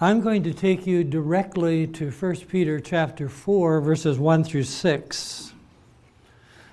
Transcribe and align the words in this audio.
I'm 0.00 0.22
going 0.22 0.42
to 0.42 0.52
take 0.52 0.88
you 0.88 1.04
directly 1.04 1.86
to 1.86 2.10
1 2.10 2.36
Peter 2.48 2.80
chapter 2.80 3.28
4 3.28 3.80
verses 3.80 4.18
1 4.18 4.42
through 4.42 4.64
6. 4.64 5.52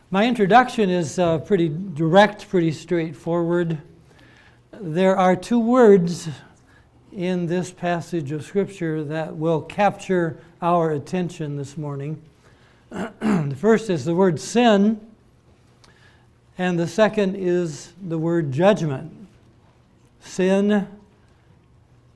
My 0.09 0.25
introduction 0.25 0.89
is 0.89 1.19
uh, 1.19 1.37
pretty 1.37 1.69
direct, 1.69 2.49
pretty 2.49 2.71
straightforward. 2.71 3.77
There 4.71 5.15
are 5.15 5.35
two 5.35 5.59
words 5.59 6.29
in 7.13 7.45
this 7.45 7.69
passage 7.69 8.31
of 8.31 8.43
Scripture 8.43 9.03
that 9.03 9.37
will 9.37 9.61
capture 9.61 10.39
our 10.59 10.89
attention 10.89 11.57
this 11.57 11.77
morning. 11.77 12.19
the 12.89 13.55
first 13.55 13.91
is 13.91 14.03
the 14.03 14.15
word 14.15 14.39
sin, 14.39 14.99
and 16.57 16.79
the 16.79 16.87
second 16.87 17.35
is 17.35 17.93
the 18.01 18.17
word 18.17 18.51
judgment. 18.51 19.13
Sin 20.21 20.87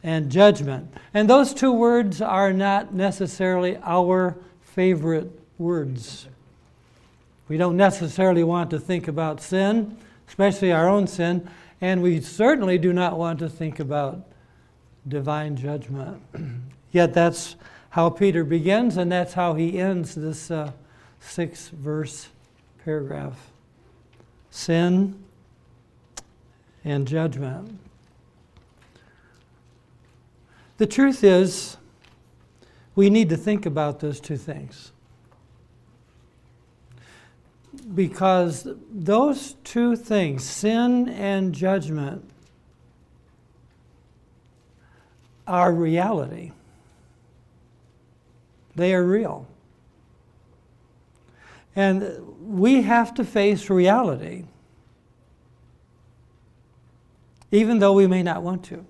and 0.05 0.29
judgment. 0.29 0.93
And 1.15 1.27
those 1.27 1.51
two 1.51 1.73
words 1.73 2.21
are 2.21 2.53
not 2.53 2.93
necessarily 2.93 3.77
our 3.77 4.37
favorite 4.61 5.31
words. 5.57 6.27
We 7.47 7.57
don't 7.57 7.75
necessarily 7.75 8.43
want 8.43 8.69
to 8.69 8.79
think 8.79 9.07
about 9.07 9.41
sin, 9.41 9.97
especially 10.27 10.71
our 10.71 10.87
own 10.87 11.07
sin, 11.07 11.49
and 11.81 12.03
we 12.03 12.21
certainly 12.21 12.77
do 12.77 12.93
not 12.93 13.17
want 13.17 13.39
to 13.39 13.49
think 13.49 13.79
about 13.79 14.21
divine 15.07 15.55
judgment. 15.55 16.21
Yet 16.91 17.15
that's 17.15 17.55
how 17.89 18.11
Peter 18.11 18.43
begins, 18.43 18.97
and 18.97 19.11
that's 19.11 19.33
how 19.33 19.55
he 19.55 19.79
ends 19.79 20.13
this 20.13 20.51
uh, 20.51 20.71
six 21.19 21.69
verse 21.69 22.29
paragraph 22.83 23.49
sin 24.51 25.15
and 26.83 27.07
judgment. 27.07 27.79
The 30.77 30.87
truth 30.87 31.23
is, 31.23 31.77
we 32.95 33.09
need 33.09 33.29
to 33.29 33.37
think 33.37 33.65
about 33.65 33.99
those 33.99 34.19
two 34.19 34.37
things. 34.37 34.91
Because 37.93 38.67
those 38.91 39.55
two 39.63 39.95
things, 39.95 40.43
sin 40.43 41.09
and 41.09 41.53
judgment, 41.53 42.29
are 45.47 45.71
reality. 45.71 46.51
They 48.75 48.93
are 48.93 49.03
real. 49.03 49.47
And 51.75 52.19
we 52.41 52.81
have 52.81 53.13
to 53.15 53.23
face 53.23 53.69
reality, 53.69 54.45
even 57.51 57.79
though 57.79 57.93
we 57.93 58.07
may 58.07 58.23
not 58.23 58.41
want 58.41 58.63
to. 58.65 58.85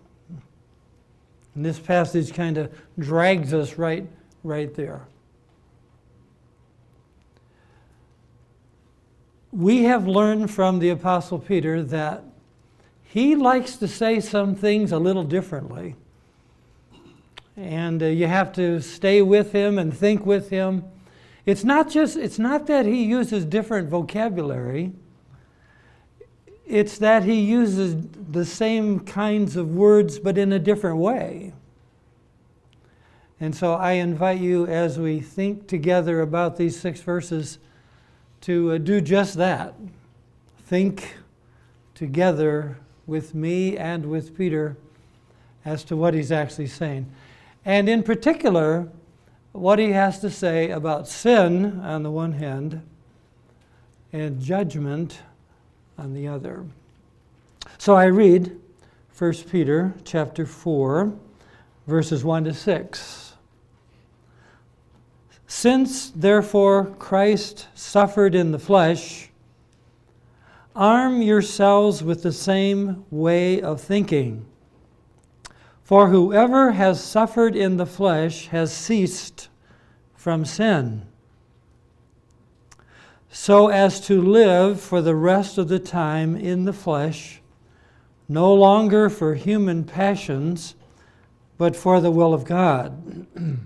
And 1.56 1.66
this 1.66 1.80
passage 1.80 2.34
kind 2.34 2.58
of 2.58 2.72
drags 3.00 3.54
us 3.54 3.78
right, 3.78 4.08
right 4.44 4.74
there. 4.76 5.08
We 9.52 9.84
have 9.84 10.06
learned 10.06 10.52
from 10.52 10.80
the 10.80 10.90
Apostle 10.90 11.40
Peter 11.40 11.82
that 11.84 12.24
he 13.04 13.36
likes 13.36 13.78
to 13.78 13.88
say 13.88 14.20
some 14.20 14.54
things 14.54 14.92
a 14.92 15.00
little 15.00 15.24
differently 15.24 15.96
and 17.58 18.04
uh, 18.04 18.08
you 18.08 18.28
have 18.28 18.52
to 18.54 18.82
stay 18.82 19.22
with 19.22 19.52
him 19.52 19.80
and 19.80 19.96
think 19.96 20.26
with 20.26 20.50
him. 20.50 20.84
It's 21.46 21.64
not 21.64 21.90
just 21.90 22.18
it's 22.18 22.40
not 22.40 22.68
that 22.68 22.86
he 22.86 23.04
uses 23.04 23.46
different 23.46 23.90
vocabulary. 23.90 24.94
It's 26.66 26.98
that 26.98 27.24
he 27.24 27.40
uses 27.42 27.96
the 28.32 28.46
same 28.46 29.00
kinds 29.00 29.56
of 29.56 29.70
words 29.76 30.20
but 30.20 30.38
in 30.38 30.52
a 30.52 30.60
different 30.60 30.98
way. 30.98 31.54
And 33.40 33.56
so 33.56 33.74
I 33.74 33.94
invite 33.94 34.40
you 34.40 34.66
as 34.66 34.98
we 34.98 35.20
think 35.20 35.68
together 35.68 36.22
about 36.22 36.58
these 36.58 36.80
six 36.80 37.02
verses 37.02 37.60
to 38.42 38.74
uh, 38.74 38.78
do 38.78 39.02
just 39.02 39.36
that. 39.36 39.76
Think 40.66 41.16
together 41.94 42.78
with 43.06 43.36
me 43.36 43.78
and 43.78 44.06
with 44.06 44.36
Peter 44.36 44.78
as 45.64 45.84
to 45.86 45.96
what 45.96 46.14
he's 46.14 46.32
actually 46.32 46.68
saying 46.68 47.12
and 47.66 47.90
in 47.90 48.04
particular, 48.04 48.88
what 49.52 49.80
he 49.80 49.92
has 49.92 50.20
to 50.20 50.30
say 50.30 50.70
about 50.70 51.08
sin 51.08 51.80
on 51.82 52.04
the 52.04 52.12
one 52.12 52.34
hand 52.34 52.84
and 54.14 54.40
judgment 54.40 55.20
on 55.98 56.14
the 56.14 56.28
other. 56.28 56.66
So 57.78 57.96
I 57.96 58.06
read 58.06 58.60
1 59.18 59.34
Peter 59.50 59.94
chapter 60.04 60.46
4 60.46 61.14
verses 61.88 62.24
1 62.24 62.46
to 62.46 62.54
6. 62.54 63.34
Since 65.48 66.10
therefore 66.10 66.86
Christ 67.00 67.68
suffered 67.76 68.36
in 68.36 68.52
the 68.52 68.60
flesh, 68.60 69.30
arm 70.76 71.22
yourselves 71.22 72.04
with 72.04 72.24
the 72.24 72.34
same 72.34 73.06
way 73.10 73.62
of 73.62 73.80
thinking. 73.80 74.46
For 75.84 76.10
whoever 76.10 76.72
has 76.72 77.04
suffered 77.04 77.56
in 77.56 77.78
the 77.78 77.86
flesh 77.86 78.48
has 78.48 78.74
ceased 78.76 79.50
from 80.16 80.44
sin, 80.44 81.04
so 83.38 83.68
as 83.68 84.00
to 84.00 84.22
live 84.22 84.80
for 84.80 85.02
the 85.02 85.14
rest 85.14 85.58
of 85.58 85.68
the 85.68 85.78
time 85.78 86.38
in 86.38 86.64
the 86.64 86.72
flesh, 86.72 87.42
no 88.30 88.54
longer 88.54 89.10
for 89.10 89.36
human 89.36 89.84
passions, 89.84 90.74
but 91.58 91.76
for 91.76 92.00
the 92.00 92.10
will 92.10 92.34
of 92.34 92.46
God. 92.46 93.28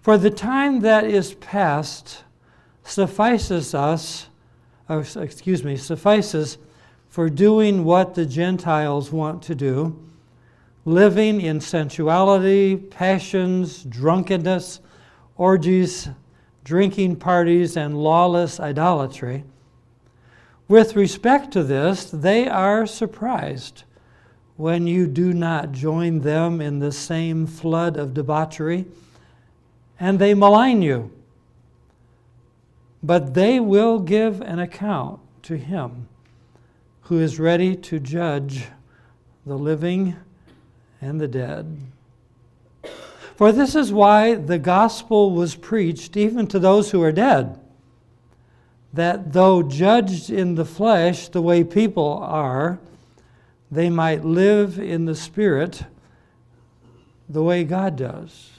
for 0.00 0.16
the 0.16 0.30
time 0.30 0.78
that 0.78 1.02
is 1.02 1.34
past 1.34 2.22
suffices 2.84 3.74
us, 3.74 4.28
or, 4.88 5.04
excuse 5.16 5.64
me, 5.64 5.76
suffices 5.76 6.56
for 7.08 7.28
doing 7.28 7.82
what 7.82 8.14
the 8.14 8.24
Gentiles 8.24 9.10
want 9.10 9.42
to 9.42 9.56
do 9.56 10.00
living 10.84 11.40
in 11.40 11.60
sensuality, 11.60 12.76
passions, 12.76 13.82
drunkenness, 13.82 14.78
orgies, 15.36 16.08
drinking 16.66 17.14
parties, 17.14 17.76
and 17.76 17.96
lawless 17.96 18.58
idolatry. 18.58 19.44
With 20.66 20.96
respect 20.96 21.52
to 21.52 21.62
this, 21.62 22.10
they 22.10 22.48
are 22.48 22.86
surprised 22.86 23.84
when 24.56 24.88
you 24.88 25.06
do 25.06 25.32
not 25.32 25.70
join 25.70 26.22
them 26.22 26.60
in 26.60 26.80
the 26.80 26.90
same 26.90 27.46
flood 27.46 27.96
of 27.96 28.14
debauchery, 28.14 28.84
and 30.00 30.18
they 30.18 30.34
malign 30.34 30.82
you. 30.82 31.12
But 33.00 33.34
they 33.34 33.60
will 33.60 34.00
give 34.00 34.40
an 34.40 34.58
account 34.58 35.20
to 35.44 35.56
him 35.56 36.08
who 37.02 37.20
is 37.20 37.38
ready 37.38 37.76
to 37.76 38.00
judge 38.00 38.66
the 39.46 39.56
living 39.56 40.16
and 41.00 41.20
the 41.20 41.28
dead. 41.28 41.78
For 43.36 43.52
this 43.52 43.74
is 43.74 43.92
why 43.92 44.34
the 44.34 44.58
gospel 44.58 45.30
was 45.30 45.54
preached 45.54 46.16
even 46.16 46.46
to 46.46 46.58
those 46.58 46.90
who 46.90 47.02
are 47.02 47.12
dead, 47.12 47.60
that 48.94 49.34
though 49.34 49.62
judged 49.62 50.30
in 50.30 50.54
the 50.54 50.64
flesh 50.64 51.28
the 51.28 51.42
way 51.42 51.62
people 51.62 52.18
are, 52.22 52.78
they 53.70 53.90
might 53.90 54.24
live 54.24 54.78
in 54.78 55.04
the 55.04 55.14
spirit 55.14 55.84
the 57.28 57.42
way 57.42 57.62
God 57.62 57.96
does. 57.96 58.52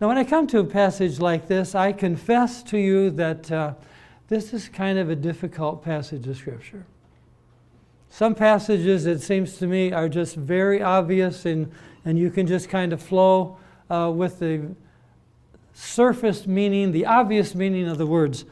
Now, 0.00 0.08
when 0.08 0.16
I 0.16 0.24
come 0.24 0.46
to 0.46 0.60
a 0.60 0.64
passage 0.64 1.20
like 1.20 1.48
this, 1.48 1.74
I 1.74 1.92
confess 1.92 2.62
to 2.64 2.78
you 2.78 3.10
that 3.10 3.52
uh, 3.52 3.74
this 4.28 4.54
is 4.54 4.70
kind 4.70 4.98
of 4.98 5.10
a 5.10 5.16
difficult 5.16 5.84
passage 5.84 6.26
of 6.26 6.36
Scripture. 6.38 6.86
Some 8.08 8.34
passages, 8.34 9.04
it 9.04 9.20
seems 9.20 9.58
to 9.58 9.66
me, 9.66 9.92
are 9.92 10.08
just 10.08 10.34
very 10.34 10.82
obvious 10.82 11.44
and, 11.44 11.70
and 12.04 12.18
you 12.18 12.30
can 12.30 12.46
just 12.46 12.68
kind 12.68 12.92
of 12.92 13.02
flow 13.02 13.56
uh, 13.90 14.12
with 14.14 14.38
the 14.38 14.74
surface 15.72 16.46
meaning, 16.46 16.92
the 16.92 17.06
obvious 17.06 17.54
meaning 17.54 17.88
of 17.88 17.98
the 17.98 18.06
words. 18.06 18.44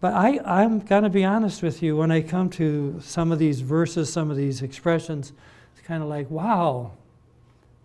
But 0.00 0.14
I, 0.14 0.40
I'm 0.44 0.80
going 0.80 1.04
to 1.04 1.10
be 1.10 1.24
honest 1.24 1.62
with 1.62 1.82
you, 1.82 1.96
when 1.96 2.10
I 2.10 2.22
come 2.22 2.50
to 2.50 3.00
some 3.00 3.30
of 3.30 3.38
these 3.38 3.60
verses, 3.60 4.12
some 4.12 4.30
of 4.30 4.36
these 4.36 4.62
expressions, 4.62 5.32
it's 5.76 5.86
kind 5.86 6.02
of 6.02 6.08
like, 6.08 6.30
wow, 6.30 6.92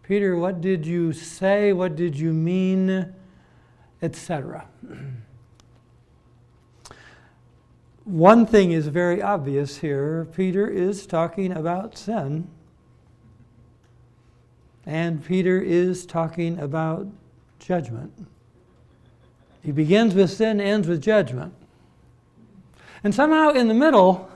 Peter, 0.04 0.36
what 0.36 0.62
did 0.62 0.86
you 0.86 1.14
say? 1.14 1.74
What 1.74 1.96
did 1.96 2.18
you 2.18 2.34
mean? 2.34 3.14
Etc. 4.02 4.66
One 8.06 8.46
thing 8.46 8.72
is 8.72 8.88
very 8.88 9.22
obvious 9.22 9.78
here 9.78 10.26
Peter 10.34 10.66
is 10.66 11.06
talking 11.06 11.52
about 11.52 11.98
sin, 11.98 12.48
and 14.88 15.24
Peter 15.24 15.60
is 15.60 16.06
talking 16.06 16.58
about 16.60 17.08
judgment. 17.60 18.14
He 19.62 19.74
begins 19.74 20.16
with 20.16 20.32
sin, 20.32 20.62
ends 20.62 20.88
with 20.88 21.02
judgment. 21.02 21.54
And 23.04 23.14
somehow 23.14 23.50
in 23.50 23.68
the 23.68 23.74
middle, 23.74 24.30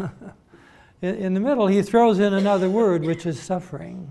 in 1.01 1.33
the 1.33 1.39
middle, 1.39 1.67
he 1.67 1.81
throws 1.81 2.19
in 2.19 2.33
another 2.33 2.69
word, 2.69 3.05
which 3.05 3.25
is 3.25 3.41
suffering. 3.41 4.09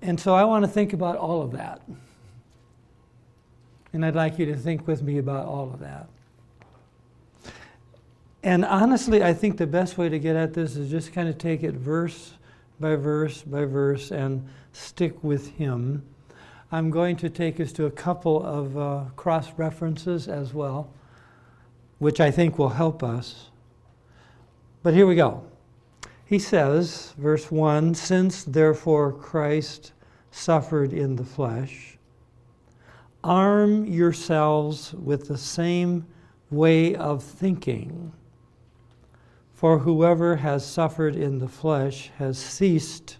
And 0.00 0.20
so 0.20 0.32
I 0.32 0.44
want 0.44 0.64
to 0.64 0.70
think 0.70 0.92
about 0.92 1.16
all 1.16 1.42
of 1.42 1.50
that. 1.52 1.82
And 3.92 4.06
I'd 4.06 4.14
like 4.14 4.38
you 4.38 4.46
to 4.46 4.56
think 4.56 4.86
with 4.86 5.02
me 5.02 5.18
about 5.18 5.46
all 5.46 5.72
of 5.74 5.80
that. 5.80 6.08
And 8.46 8.64
honestly, 8.64 9.24
I 9.24 9.34
think 9.34 9.56
the 9.56 9.66
best 9.66 9.98
way 9.98 10.08
to 10.08 10.20
get 10.20 10.36
at 10.36 10.54
this 10.54 10.76
is 10.76 10.88
just 10.88 11.12
kind 11.12 11.28
of 11.28 11.36
take 11.36 11.64
it 11.64 11.74
verse 11.74 12.34
by 12.78 12.94
verse 12.94 13.42
by 13.42 13.64
verse 13.64 14.12
and 14.12 14.48
stick 14.72 15.24
with 15.24 15.50
Him. 15.56 16.04
I'm 16.70 16.88
going 16.88 17.16
to 17.16 17.28
take 17.28 17.58
us 17.58 17.72
to 17.72 17.86
a 17.86 17.90
couple 17.90 18.40
of 18.44 18.78
uh, 18.78 19.04
cross 19.16 19.50
references 19.56 20.28
as 20.28 20.54
well, 20.54 20.88
which 21.98 22.20
I 22.20 22.30
think 22.30 22.56
will 22.56 22.68
help 22.68 23.02
us. 23.02 23.50
But 24.84 24.94
here 24.94 25.08
we 25.08 25.16
go. 25.16 25.42
He 26.24 26.38
says, 26.38 27.14
verse 27.18 27.50
1 27.50 27.96
Since 27.96 28.44
therefore 28.44 29.10
Christ 29.10 29.92
suffered 30.30 30.92
in 30.92 31.16
the 31.16 31.24
flesh, 31.24 31.98
arm 33.24 33.86
yourselves 33.86 34.94
with 34.94 35.26
the 35.26 35.36
same 35.36 36.06
way 36.48 36.94
of 36.94 37.24
thinking. 37.24 38.12
For 39.56 39.78
whoever 39.78 40.36
has 40.36 40.66
suffered 40.66 41.16
in 41.16 41.38
the 41.38 41.48
flesh 41.48 42.10
has 42.18 42.38
ceased 42.38 43.16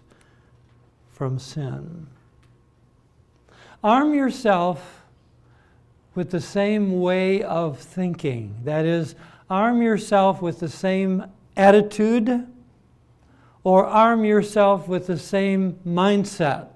from 1.11 1.39
sin. 1.39 2.05
Arm 3.83 4.13
yourself 4.13 5.03
with 6.13 6.29
the 6.29 6.39
same 6.39 7.01
way 7.01 7.41
of 7.41 7.79
thinking. 7.79 8.55
That 8.65 8.85
is, 8.85 9.15
arm 9.49 9.81
yourself 9.81 10.39
with 10.39 10.59
the 10.59 10.69
same 10.69 11.25
attitude 11.55 12.45
or 13.63 13.87
arm 13.87 14.23
yourself 14.23 14.87
with 14.87 15.07
the 15.07 15.17
same 15.17 15.79
mindset. 15.87 16.67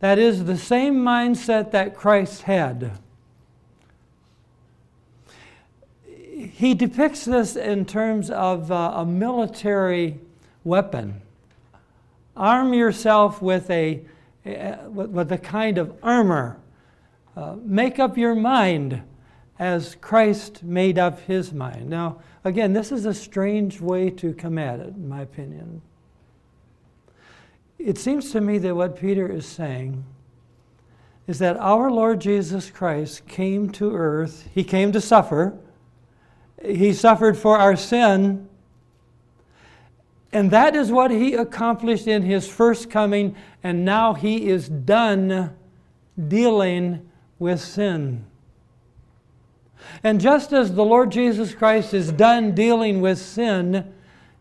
That 0.00 0.18
is 0.18 0.46
the 0.46 0.58
same 0.58 0.96
mindset 0.96 1.70
that 1.70 1.94
Christ 1.94 2.42
had. 2.42 2.98
He 6.46 6.74
depicts 6.74 7.24
this 7.24 7.56
in 7.56 7.84
terms 7.84 8.30
of 8.30 8.70
uh, 8.70 8.92
a 8.96 9.06
military 9.06 10.18
weapon. 10.64 11.20
Arm 12.36 12.74
yourself 12.74 13.40
with 13.40 13.70
a, 13.70 14.02
with 14.44 15.32
a 15.32 15.38
kind 15.38 15.78
of 15.78 15.94
armor. 16.02 16.58
Uh, 17.36 17.56
make 17.62 17.98
up 17.98 18.16
your 18.16 18.34
mind 18.34 19.02
as 19.58 19.96
Christ 20.00 20.62
made 20.62 20.98
up 20.98 21.20
his 21.20 21.52
mind. 21.52 21.88
Now, 21.88 22.20
again, 22.44 22.72
this 22.72 22.92
is 22.92 23.06
a 23.06 23.14
strange 23.14 23.80
way 23.80 24.10
to 24.10 24.34
come 24.34 24.58
at 24.58 24.80
it, 24.80 24.94
in 24.94 25.08
my 25.08 25.22
opinion. 25.22 25.80
It 27.78 27.98
seems 27.98 28.32
to 28.32 28.40
me 28.40 28.58
that 28.58 28.74
what 28.74 28.98
Peter 28.98 29.26
is 29.26 29.46
saying 29.46 30.04
is 31.26 31.38
that 31.38 31.56
our 31.56 31.90
Lord 31.90 32.20
Jesus 32.20 32.70
Christ 32.70 33.26
came 33.26 33.70
to 33.70 33.94
earth, 33.94 34.48
he 34.54 34.62
came 34.62 34.92
to 34.92 35.00
suffer 35.00 35.58
he 36.64 36.92
suffered 36.92 37.36
for 37.36 37.58
our 37.58 37.76
sin. 37.76 38.48
And 40.32 40.50
that 40.50 40.74
is 40.74 40.90
what 40.90 41.10
he 41.10 41.34
accomplished 41.34 42.06
in 42.06 42.22
his 42.22 42.48
first 42.48 42.90
coming, 42.90 43.36
and 43.62 43.84
now 43.84 44.14
he 44.14 44.48
is 44.48 44.68
done 44.68 45.54
dealing 46.28 47.08
with 47.38 47.60
sin. 47.60 48.26
And 50.02 50.20
just 50.20 50.52
as 50.52 50.74
the 50.74 50.84
Lord 50.84 51.10
Jesus 51.10 51.54
Christ 51.54 51.94
is 51.94 52.10
done 52.12 52.54
dealing 52.54 53.00
with 53.00 53.18
sin, 53.18 53.92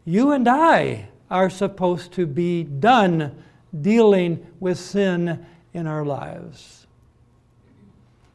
you 0.03 0.31
and 0.31 0.47
I 0.47 1.09
are 1.29 1.49
supposed 1.49 2.13
to 2.13 2.25
be 2.25 2.63
done 2.63 3.43
dealing 3.81 4.45
with 4.59 4.79
sin 4.79 5.45
in 5.73 5.87
our 5.87 6.05
lives. 6.05 6.87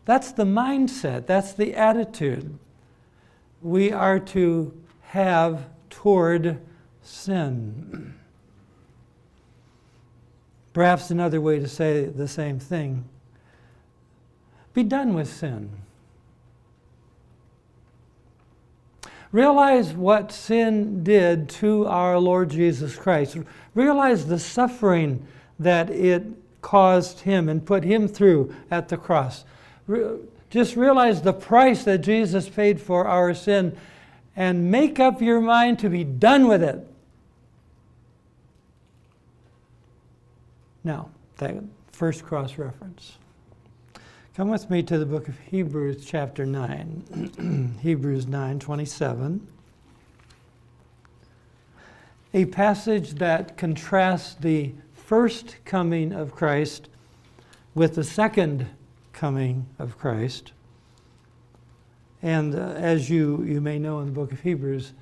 That's 0.04 0.32
the 0.32 0.44
mindset, 0.44 1.26
that's 1.26 1.52
the 1.52 1.74
attitude 1.74 2.58
we 3.62 3.92
are 3.92 4.18
to 4.18 4.72
have 5.02 5.66
toward 5.90 6.60
sin. 7.02 8.14
Perhaps 10.72 11.10
another 11.10 11.40
way 11.40 11.58
to 11.58 11.68
say 11.68 12.04
the 12.04 12.28
same 12.28 12.58
thing 12.58 13.04
be 14.72 14.84
done 14.84 15.14
with 15.14 15.28
sin. 15.28 15.68
Realize 19.32 19.92
what 19.92 20.32
sin 20.32 21.04
did 21.04 21.48
to 21.48 21.86
our 21.86 22.18
Lord 22.18 22.50
Jesus 22.50 22.96
Christ. 22.96 23.36
Realize 23.74 24.26
the 24.26 24.38
suffering 24.38 25.26
that 25.58 25.90
it 25.90 26.24
caused 26.62 27.20
him 27.20 27.48
and 27.48 27.64
put 27.64 27.84
him 27.84 28.08
through 28.08 28.54
at 28.70 28.88
the 28.88 28.96
cross. 28.96 29.44
Just 30.50 30.74
realize 30.74 31.22
the 31.22 31.32
price 31.32 31.84
that 31.84 31.98
Jesus 31.98 32.48
paid 32.48 32.80
for 32.80 33.06
our 33.06 33.32
sin 33.34 33.76
and 34.34 34.70
make 34.70 34.98
up 34.98 35.22
your 35.22 35.40
mind 35.40 35.78
to 35.78 35.88
be 35.88 36.02
done 36.02 36.48
with 36.48 36.62
it. 36.62 36.86
Now, 40.82 41.10
that 41.38 41.54
first 41.92 42.24
cross 42.24 42.58
reference. 42.58 43.16
Come 44.34 44.48
with 44.48 44.70
me 44.70 44.82
to 44.84 44.98
the 44.98 45.06
book 45.06 45.28
of 45.28 45.38
Hebrews, 45.38 46.04
chapter 46.04 46.46
9. 46.46 47.76
Hebrews 47.82 48.26
9 48.26 48.58
27. 48.58 49.46
A 52.32 52.44
passage 52.46 53.14
that 53.14 53.56
contrasts 53.56 54.34
the 54.34 54.72
first 54.94 55.56
coming 55.64 56.12
of 56.12 56.34
Christ 56.34 56.88
with 57.74 57.96
the 57.96 58.04
second 58.04 58.66
coming 59.20 59.66
of 59.78 59.98
Christ. 59.98 60.52
And 62.22 62.54
uh, 62.54 62.72
as 62.74 63.10
you, 63.10 63.44
you 63.44 63.60
may 63.60 63.78
know 63.78 64.00
in 64.00 64.06
the 64.06 64.12
book 64.12 64.32
of 64.32 64.40
Hebrews, 64.40 64.94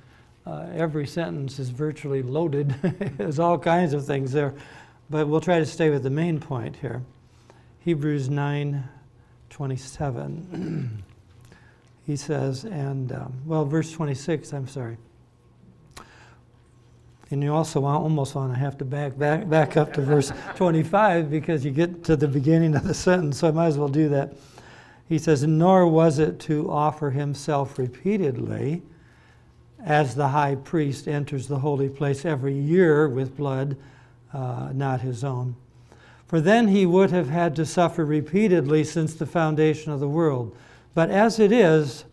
uh, 0.45 0.67
every 0.73 1.07
sentence 1.07 1.57
is 1.57 1.69
virtually 1.69 2.21
loaded. 2.21 2.75
There's 3.17 3.39
all 3.39 3.57
kinds 3.57 3.93
of 3.93 4.05
things 4.05 4.33
there. 4.33 4.53
But 5.09 5.29
we'll 5.29 5.39
try 5.39 5.59
to 5.59 5.65
stay 5.65 5.89
with 5.89 6.03
the 6.03 6.09
main 6.09 6.41
point 6.41 6.75
here. 6.75 7.01
Hebrews 7.79 8.29
9 8.29 8.89
27. 9.51 11.03
he 12.05 12.15
says, 12.17 12.65
and, 12.65 13.13
um, 13.13 13.33
well, 13.45 13.63
verse 13.63 13.89
26, 13.93 14.51
I'm 14.51 14.67
sorry. 14.67 14.97
And 17.31 17.43
you 17.43 17.53
also 17.53 17.85
almost 17.85 18.33
want 18.33 18.53
to 18.53 18.59
have 18.59 18.77
to 18.79 18.85
back, 18.85 19.17
back, 19.17 19.47
back 19.47 19.77
up 19.77 19.93
to 19.93 20.01
verse 20.01 20.31
25 20.55 21.29
because 21.29 21.63
you 21.63 21.71
get 21.71 22.03
to 22.05 22.15
the 22.15 22.27
beginning 22.27 22.75
of 22.75 22.83
the 22.83 22.93
sentence, 22.93 23.39
so 23.39 23.47
I 23.47 23.51
might 23.51 23.67
as 23.67 23.77
well 23.77 23.87
do 23.87 24.09
that. 24.09 24.33
He 25.07 25.17
says, 25.17 25.43
Nor 25.43 25.87
was 25.87 26.19
it 26.19 26.39
to 26.41 26.69
offer 26.71 27.11
himself 27.11 27.77
repeatedly 27.77 28.81
as 29.83 30.15
the 30.15 30.29
high 30.29 30.55
priest 30.55 31.07
enters 31.07 31.47
the 31.47 31.59
holy 31.59 31.89
place 31.89 32.25
every 32.25 32.53
year 32.53 33.07
with 33.07 33.37
blood, 33.37 33.77
uh, 34.33 34.71
not 34.73 35.01
his 35.01 35.23
own. 35.23 35.55
For 36.27 36.39
then 36.39 36.67
he 36.67 36.85
would 36.85 37.11
have 37.11 37.29
had 37.29 37.55
to 37.55 37.65
suffer 37.65 38.05
repeatedly 38.05 38.83
since 38.83 39.15
the 39.15 39.25
foundation 39.25 39.91
of 39.91 39.99
the 39.99 40.07
world. 40.07 40.55
But 40.93 41.09
as 41.09 41.39
it 41.39 41.51
is, 41.51 42.05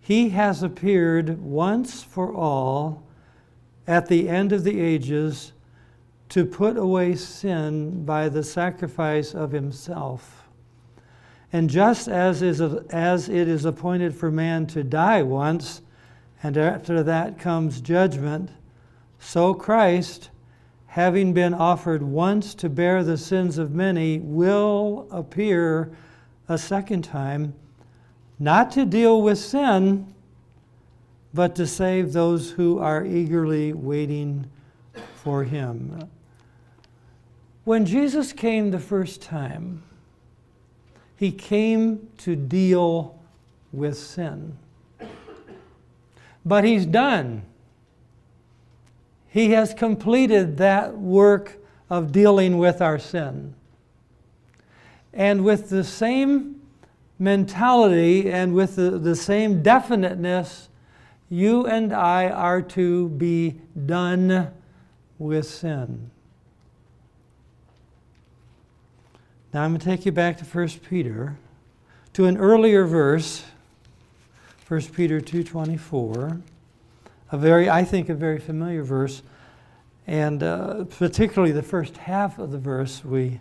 he 0.00 0.30
has 0.30 0.62
appeared 0.62 1.38
once 1.40 2.02
for 2.02 2.32
all 2.32 3.02
at 3.86 4.06
the 4.06 4.28
end 4.28 4.52
of 4.52 4.64
the 4.64 4.80
ages 4.80 5.52
to 6.28 6.46
put 6.46 6.76
away 6.76 7.14
sin 7.14 8.04
by 8.04 8.28
the 8.28 8.42
sacrifice 8.42 9.34
of 9.34 9.52
himself. 9.52 10.48
And 11.52 11.68
just 11.68 12.08
as, 12.08 12.40
is, 12.40 12.60
as 12.60 13.28
it 13.28 13.48
is 13.48 13.66
appointed 13.66 14.14
for 14.14 14.30
man 14.30 14.66
to 14.68 14.82
die 14.82 15.22
once, 15.22 15.82
and 16.42 16.56
after 16.56 17.02
that 17.02 17.38
comes 17.38 17.80
judgment, 17.80 18.50
so 19.18 19.52
Christ, 19.52 20.30
having 20.86 21.34
been 21.34 21.52
offered 21.52 22.02
once 22.02 22.54
to 22.54 22.70
bear 22.70 23.04
the 23.04 23.18
sins 23.18 23.58
of 23.58 23.72
many, 23.72 24.18
will 24.18 25.06
appear 25.10 25.92
a 26.48 26.56
second 26.56 27.02
time, 27.04 27.54
not 28.38 28.72
to 28.72 28.86
deal 28.86 29.20
with 29.20 29.38
sin 29.38 30.11
but 31.34 31.54
to 31.56 31.66
save 31.66 32.12
those 32.12 32.52
who 32.52 32.78
are 32.78 33.04
eagerly 33.04 33.72
waiting 33.72 34.50
for 35.22 35.44
him. 35.44 36.08
When 37.64 37.86
Jesus 37.86 38.32
came 38.32 38.70
the 38.70 38.78
first 38.78 39.22
time, 39.22 39.82
he 41.16 41.30
came 41.30 42.08
to 42.18 42.34
deal 42.34 43.18
with 43.72 43.96
sin. 43.96 44.58
But 46.44 46.64
he's 46.64 46.84
done. 46.84 47.42
He 49.28 49.52
has 49.52 49.72
completed 49.72 50.58
that 50.58 50.98
work 50.98 51.58
of 51.88 52.10
dealing 52.10 52.58
with 52.58 52.82
our 52.82 52.98
sin. 52.98 53.54
And 55.12 55.44
with 55.44 55.70
the 55.70 55.84
same 55.84 56.60
mentality 57.18 58.30
and 58.30 58.54
with 58.54 58.76
the, 58.76 58.98
the 58.98 59.14
same 59.14 59.62
definiteness, 59.62 60.68
you 61.32 61.64
and 61.66 61.94
I 61.94 62.28
are 62.28 62.60
to 62.60 63.08
be 63.08 63.58
done 63.86 64.50
with 65.18 65.48
sin. 65.48 66.10
Now 69.54 69.62
I'm 69.62 69.70
going 69.70 69.80
to 69.80 69.86
take 69.86 70.04
you 70.04 70.12
back 70.12 70.36
to 70.38 70.44
1 70.44 70.68
Peter 70.90 71.38
to 72.12 72.26
an 72.26 72.36
earlier 72.36 72.84
verse, 72.84 73.44
1 74.68 74.80
Peter 74.94 75.22
2:24, 75.22 76.42
a 77.30 77.38
very 77.38 77.70
I 77.70 77.82
think 77.82 78.10
a 78.10 78.14
very 78.14 78.38
familiar 78.38 78.82
verse, 78.82 79.22
and 80.06 80.42
uh, 80.42 80.84
particularly 80.84 81.52
the 81.52 81.62
first 81.62 81.96
half 81.96 82.38
of 82.38 82.52
the 82.52 82.58
verse 82.58 83.02
we 83.06 83.40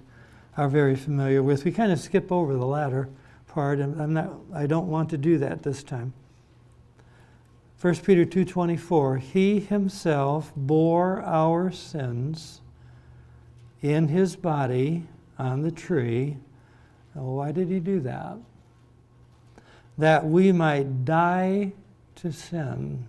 are 0.56 0.70
very 0.70 0.96
familiar 0.96 1.44
with. 1.44 1.66
We 1.66 1.74
kind 1.74 1.92
of 1.92 2.00
skip 2.00 2.32
over 2.32 2.54
the 2.54 2.66
latter 2.66 3.10
part, 3.50 3.80
and 3.80 4.02
I'm 4.02 4.14
not 4.14 4.32
I 4.54 4.66
don't 4.66 4.88
want 4.88 5.10
to 5.10 5.18
do 5.18 5.38
that 5.40 5.64
this 5.64 5.84
time. 5.84 6.14
1 7.82 7.96
Peter 8.04 8.26
2:24 8.26 9.18
He 9.18 9.60
himself 9.60 10.54
bore 10.56 11.20
our 11.24 11.72
sins 11.72 12.62
in 13.82 14.08
his 14.08 14.36
body 14.36 15.08
on 15.40 15.64
the 15.64 15.72
tree. 15.72 16.38
Oh, 17.16 17.38
why 17.38 17.52
did 17.52 17.70
he 17.70 17.80
do 17.80 18.00
that? 18.02 18.38
That 19.98 20.28
we 20.28 20.52
might 20.52 21.06
die 21.06 21.74
to 22.18 22.32
sin 22.32 23.08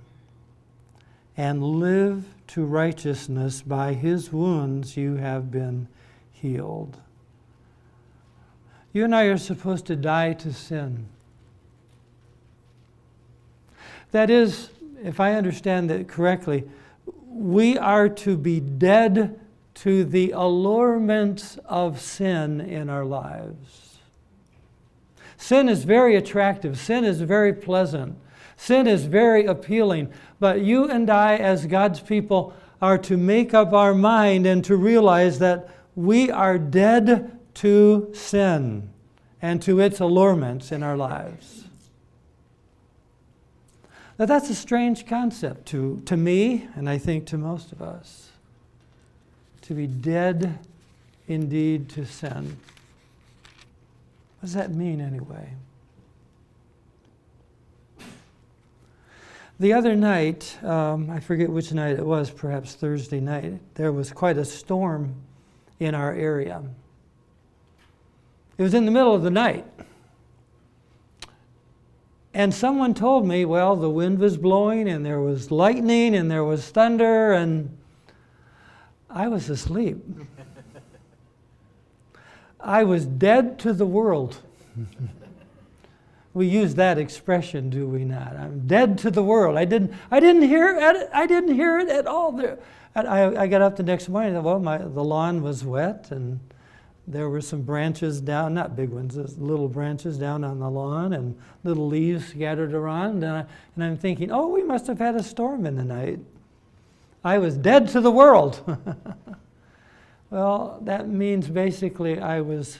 and 1.36 1.62
live 1.62 2.24
to 2.46 2.64
righteousness. 2.64 3.60
By 3.60 3.92
his 3.92 4.32
wounds 4.32 4.96
you 4.96 5.16
have 5.16 5.50
been 5.50 5.86
healed. 6.30 6.98
You 8.94 9.04
and 9.04 9.14
I 9.14 9.24
are 9.24 9.36
supposed 9.36 9.84
to 9.86 9.96
die 9.96 10.32
to 10.32 10.50
sin. 10.50 11.08
That 14.12 14.30
is, 14.30 14.70
if 15.02 15.20
I 15.20 15.34
understand 15.34 15.90
it 15.90 16.06
correctly, 16.06 16.64
we 17.28 17.76
are 17.76 18.08
to 18.08 18.36
be 18.36 18.60
dead 18.60 19.40
to 19.74 20.04
the 20.04 20.32
allurements 20.32 21.58
of 21.64 22.00
sin 22.00 22.60
in 22.60 22.88
our 22.88 23.04
lives. 23.04 23.98
Sin 25.36 25.68
is 25.68 25.84
very 25.84 26.14
attractive, 26.14 26.78
sin 26.78 27.04
is 27.04 27.20
very 27.22 27.52
pleasant, 27.52 28.16
sin 28.56 28.86
is 28.86 29.06
very 29.06 29.44
appealing. 29.46 30.12
But 30.38 30.60
you 30.60 30.88
and 30.88 31.10
I, 31.10 31.36
as 31.36 31.66
God's 31.66 32.00
people, 32.00 32.54
are 32.80 32.98
to 32.98 33.16
make 33.16 33.54
up 33.54 33.72
our 33.72 33.94
mind 33.94 34.46
and 34.46 34.64
to 34.66 34.76
realize 34.76 35.38
that 35.38 35.68
we 35.96 36.30
are 36.30 36.58
dead 36.58 37.38
to 37.54 38.10
sin 38.12 38.90
and 39.40 39.60
to 39.62 39.80
its 39.80 40.00
allurements 40.00 40.70
in 40.70 40.82
our 40.82 40.96
lives. 40.96 41.61
Now, 44.22 44.26
that's 44.26 44.50
a 44.50 44.54
strange 44.54 45.04
concept 45.04 45.66
to, 45.70 46.00
to 46.06 46.16
me, 46.16 46.68
and 46.76 46.88
I 46.88 46.96
think 46.96 47.26
to 47.26 47.36
most 47.36 47.72
of 47.72 47.82
us 47.82 48.30
to 49.62 49.74
be 49.74 49.88
dead 49.88 50.60
indeed 51.26 51.88
to 51.88 52.06
sin. 52.06 52.56
What 54.38 54.42
does 54.42 54.54
that 54.54 54.72
mean 54.72 55.00
anyway? 55.00 55.54
The 59.58 59.72
other 59.72 59.96
night, 59.96 60.56
um, 60.62 61.10
I 61.10 61.18
forget 61.18 61.50
which 61.50 61.72
night 61.72 61.98
it 61.98 62.06
was, 62.06 62.30
perhaps 62.30 62.74
Thursday 62.76 63.18
night, 63.18 63.58
there 63.74 63.90
was 63.90 64.12
quite 64.12 64.38
a 64.38 64.44
storm 64.44 65.16
in 65.80 65.96
our 65.96 66.12
area. 66.12 66.62
It 68.56 68.62
was 68.62 68.74
in 68.74 68.84
the 68.84 68.92
middle 68.92 69.16
of 69.16 69.24
the 69.24 69.30
night. 69.30 69.66
And 72.34 72.54
someone 72.54 72.94
told 72.94 73.26
me, 73.26 73.44
well, 73.44 73.76
the 73.76 73.90
wind 73.90 74.18
was 74.18 74.36
blowing 74.38 74.88
and 74.88 75.04
there 75.04 75.20
was 75.20 75.50
lightning 75.50 76.14
and 76.14 76.30
there 76.30 76.44
was 76.44 76.68
thunder 76.70 77.32
and 77.32 77.76
I 79.10 79.28
was 79.28 79.50
asleep. 79.50 79.98
I 82.60 82.84
was 82.84 83.04
dead 83.04 83.58
to 83.60 83.72
the 83.72 83.84
world. 83.84 84.38
we 86.34 86.46
use 86.46 86.76
that 86.76 86.96
expression, 86.96 87.68
do 87.68 87.86
we 87.86 88.04
not? 88.04 88.36
I'm 88.36 88.66
dead 88.66 88.96
to 88.98 89.10
the 89.10 89.22
world. 89.22 89.58
I 89.58 89.66
didn't, 89.66 89.92
I 90.10 90.20
didn't 90.20 90.42
hear 90.42 90.78
it. 90.78 91.10
I 91.12 91.26
didn't 91.26 91.54
hear 91.54 91.78
it 91.80 91.88
at 91.88 92.06
all. 92.06 92.32
There, 92.32 92.58
I, 92.94 93.36
I 93.36 93.46
got 93.46 93.60
up 93.60 93.76
the 93.76 93.82
next 93.82 94.08
morning. 94.08 94.40
Well, 94.42 94.58
my, 94.58 94.78
the 94.78 95.04
lawn 95.04 95.42
was 95.42 95.64
wet, 95.64 96.08
and 96.10 96.40
there 97.12 97.28
were 97.28 97.40
some 97.40 97.62
branches 97.62 98.20
down, 98.20 98.54
not 98.54 98.74
big 98.74 98.90
ones, 98.90 99.16
little 99.38 99.68
branches 99.68 100.18
down 100.18 100.44
on 100.44 100.58
the 100.58 100.70
lawn, 100.70 101.12
and 101.12 101.38
little 101.64 101.86
leaves 101.86 102.28
scattered 102.28 102.74
around. 102.74 103.22
And, 103.22 103.36
I, 103.36 103.44
and 103.74 103.84
I'm 103.84 103.96
thinking, 103.96 104.30
oh, 104.30 104.48
we 104.48 104.62
must 104.62 104.86
have 104.86 104.98
had 104.98 105.14
a 105.14 105.22
storm 105.22 105.66
in 105.66 105.76
the 105.76 105.84
night. 105.84 106.20
I 107.24 107.38
was 107.38 107.56
dead 107.56 107.88
to 107.90 108.00
the 108.00 108.10
world. 108.10 108.78
well, 110.30 110.80
that 110.82 111.08
means 111.08 111.48
basically 111.48 112.18
I 112.18 112.40
was 112.40 112.78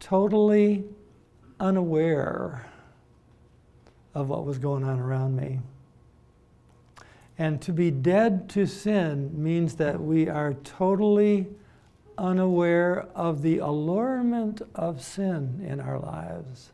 totally 0.00 0.84
unaware 1.60 2.66
of 4.14 4.28
what 4.28 4.44
was 4.44 4.58
going 4.58 4.84
on 4.84 4.98
around 4.98 5.36
me. 5.36 5.60
And 7.38 7.62
to 7.62 7.72
be 7.72 7.90
dead 7.90 8.48
to 8.50 8.66
sin 8.66 9.30
means 9.32 9.76
that 9.76 10.00
we 10.00 10.28
are 10.28 10.54
totally 10.64 11.46
unaware 12.20 13.08
of 13.14 13.42
the 13.42 13.58
allurement 13.58 14.62
of 14.74 15.02
sin 15.02 15.64
in 15.66 15.80
our 15.80 15.98
lives. 15.98 16.70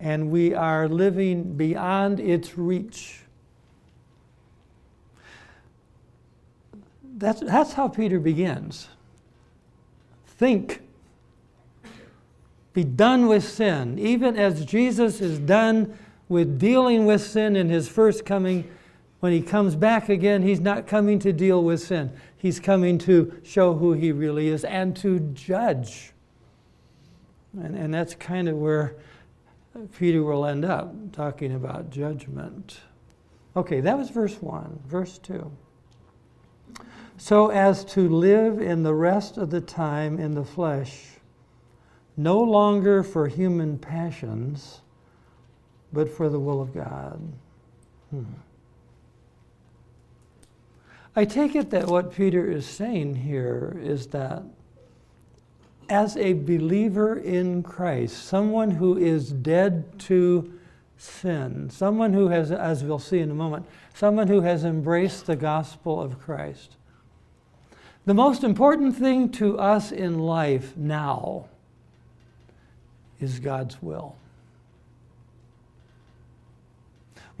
And 0.00 0.30
we 0.30 0.54
are 0.54 0.88
living 0.88 1.56
beyond 1.56 2.18
its 2.18 2.58
reach. 2.58 3.20
That's, 7.18 7.40
that's 7.40 7.74
how 7.74 7.86
Peter 7.86 8.18
begins. 8.18 8.88
Think. 10.26 10.80
Be 12.72 12.82
done 12.82 13.28
with 13.28 13.44
sin. 13.44 13.98
Even 13.98 14.36
as 14.36 14.64
Jesus 14.64 15.20
is 15.20 15.38
done 15.38 15.96
with 16.28 16.58
dealing 16.58 17.04
with 17.04 17.20
sin 17.20 17.54
in 17.54 17.68
his 17.68 17.86
first 17.88 18.24
coming, 18.24 18.68
when 19.20 19.32
he 19.32 19.40
comes 19.40 19.76
back 19.76 20.08
again, 20.08 20.42
he's 20.42 20.58
not 20.58 20.86
coming 20.88 21.20
to 21.20 21.32
deal 21.32 21.62
with 21.62 21.80
sin. 21.80 22.10
He's 22.42 22.58
coming 22.58 22.98
to 22.98 23.40
show 23.44 23.74
who 23.74 23.92
he 23.92 24.10
really 24.10 24.48
is 24.48 24.64
and 24.64 24.96
to 24.96 25.20
judge. 25.20 26.12
And, 27.54 27.76
and 27.76 27.94
that's 27.94 28.14
kind 28.14 28.48
of 28.48 28.56
where 28.56 28.96
Peter 29.96 30.22
will 30.22 30.44
end 30.44 30.64
up, 30.64 30.92
talking 31.12 31.54
about 31.54 31.90
judgment. 31.90 32.80
Okay, 33.56 33.80
that 33.80 33.96
was 33.96 34.10
verse 34.10 34.34
1. 34.42 34.80
Verse 34.86 35.18
2 35.18 35.50
so 37.22 37.52
as 37.52 37.84
to 37.84 38.08
live 38.08 38.60
in 38.60 38.82
the 38.82 38.94
rest 38.94 39.38
of 39.38 39.50
the 39.50 39.60
time 39.60 40.18
in 40.18 40.34
the 40.34 40.44
flesh, 40.44 41.04
no 42.16 42.40
longer 42.40 43.04
for 43.04 43.28
human 43.28 43.78
passions, 43.78 44.80
but 45.92 46.08
for 46.08 46.28
the 46.28 46.40
will 46.40 46.60
of 46.60 46.74
God. 46.74 47.20
Hmm. 48.10 48.24
I 51.14 51.24
take 51.26 51.54
it 51.54 51.70
that 51.70 51.88
what 51.88 52.14
Peter 52.14 52.50
is 52.50 52.66
saying 52.66 53.16
here 53.16 53.78
is 53.82 54.06
that 54.08 54.42
as 55.90 56.16
a 56.16 56.32
believer 56.32 57.18
in 57.18 57.62
Christ, 57.62 58.24
someone 58.24 58.70
who 58.70 58.96
is 58.96 59.30
dead 59.30 59.98
to 60.00 60.58
sin, 60.96 61.68
someone 61.68 62.14
who 62.14 62.28
has, 62.28 62.50
as 62.50 62.82
we'll 62.82 62.98
see 62.98 63.18
in 63.18 63.30
a 63.30 63.34
moment, 63.34 63.66
someone 63.92 64.28
who 64.28 64.40
has 64.40 64.64
embraced 64.64 65.26
the 65.26 65.36
gospel 65.36 66.00
of 66.00 66.18
Christ, 66.18 66.76
the 68.06 68.14
most 68.14 68.42
important 68.42 68.96
thing 68.96 69.28
to 69.32 69.58
us 69.58 69.92
in 69.92 70.18
life 70.18 70.76
now 70.76 71.46
is 73.20 73.38
God's 73.38 73.80
will. 73.82 74.16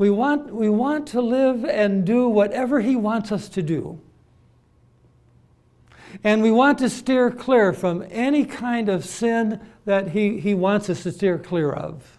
We 0.02 0.10
want, 0.10 0.52
we 0.52 0.68
want 0.68 1.06
to 1.10 1.20
live 1.20 1.64
and 1.64 2.04
do 2.04 2.28
whatever 2.28 2.80
He 2.80 2.96
wants 2.96 3.30
us 3.30 3.48
to 3.50 3.62
do. 3.62 4.00
And 6.24 6.42
we 6.42 6.50
want 6.50 6.78
to 6.78 6.90
steer 6.90 7.30
clear 7.30 7.72
from 7.72 8.04
any 8.10 8.44
kind 8.44 8.88
of 8.88 9.04
sin 9.04 9.60
that 9.84 10.08
He, 10.08 10.40
he 10.40 10.54
wants 10.54 10.90
us 10.90 11.04
to 11.04 11.12
steer 11.12 11.38
clear 11.38 11.70
of. 11.70 12.18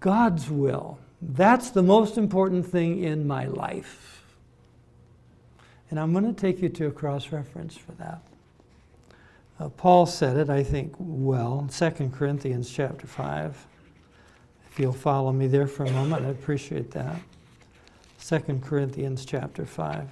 God's 0.00 0.50
will. 0.50 0.98
That's 1.22 1.70
the 1.70 1.82
most 1.82 2.18
important 2.18 2.66
thing 2.66 3.02
in 3.02 3.26
my 3.26 3.46
life. 3.46 4.26
And 5.88 5.98
I'm 5.98 6.12
going 6.12 6.26
to 6.26 6.38
take 6.38 6.60
you 6.60 6.68
to 6.68 6.88
a 6.88 6.92
cross 6.92 7.32
reference 7.32 7.78
for 7.78 7.92
that. 7.92 8.20
Uh, 9.58 9.70
Paul 9.70 10.04
said 10.04 10.36
it, 10.36 10.50
I 10.50 10.64
think, 10.64 10.96
well, 10.98 11.66
2 11.72 12.10
Corinthians 12.14 12.70
chapter 12.70 13.06
5. 13.06 13.68
If 14.74 14.80
you'll 14.80 14.92
follow 14.92 15.30
me 15.30 15.46
there 15.46 15.68
for 15.68 15.84
a 15.84 15.90
moment, 15.92 16.24
I'd 16.24 16.32
appreciate 16.32 16.90
that. 16.90 17.20
2 18.26 18.60
Corinthians 18.60 19.24
chapter 19.24 19.64
5. 19.64 20.08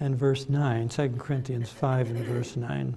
And 0.00 0.16
verse 0.16 0.48
9, 0.48 0.88
2 0.88 1.10
Corinthians 1.18 1.68
5 1.68 2.12
and 2.12 2.18
verse 2.20 2.56
9. 2.56 2.96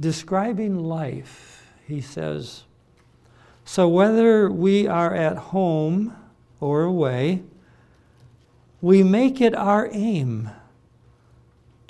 Describing 0.00 0.80
life, 0.80 1.70
he 1.86 2.00
says, 2.00 2.64
so, 3.64 3.88
whether 3.88 4.50
we 4.50 4.88
are 4.88 5.14
at 5.14 5.36
home 5.36 6.16
or 6.58 6.82
away, 6.82 7.44
we 8.80 9.04
make 9.04 9.40
it 9.40 9.54
our 9.54 9.88
aim 9.92 10.50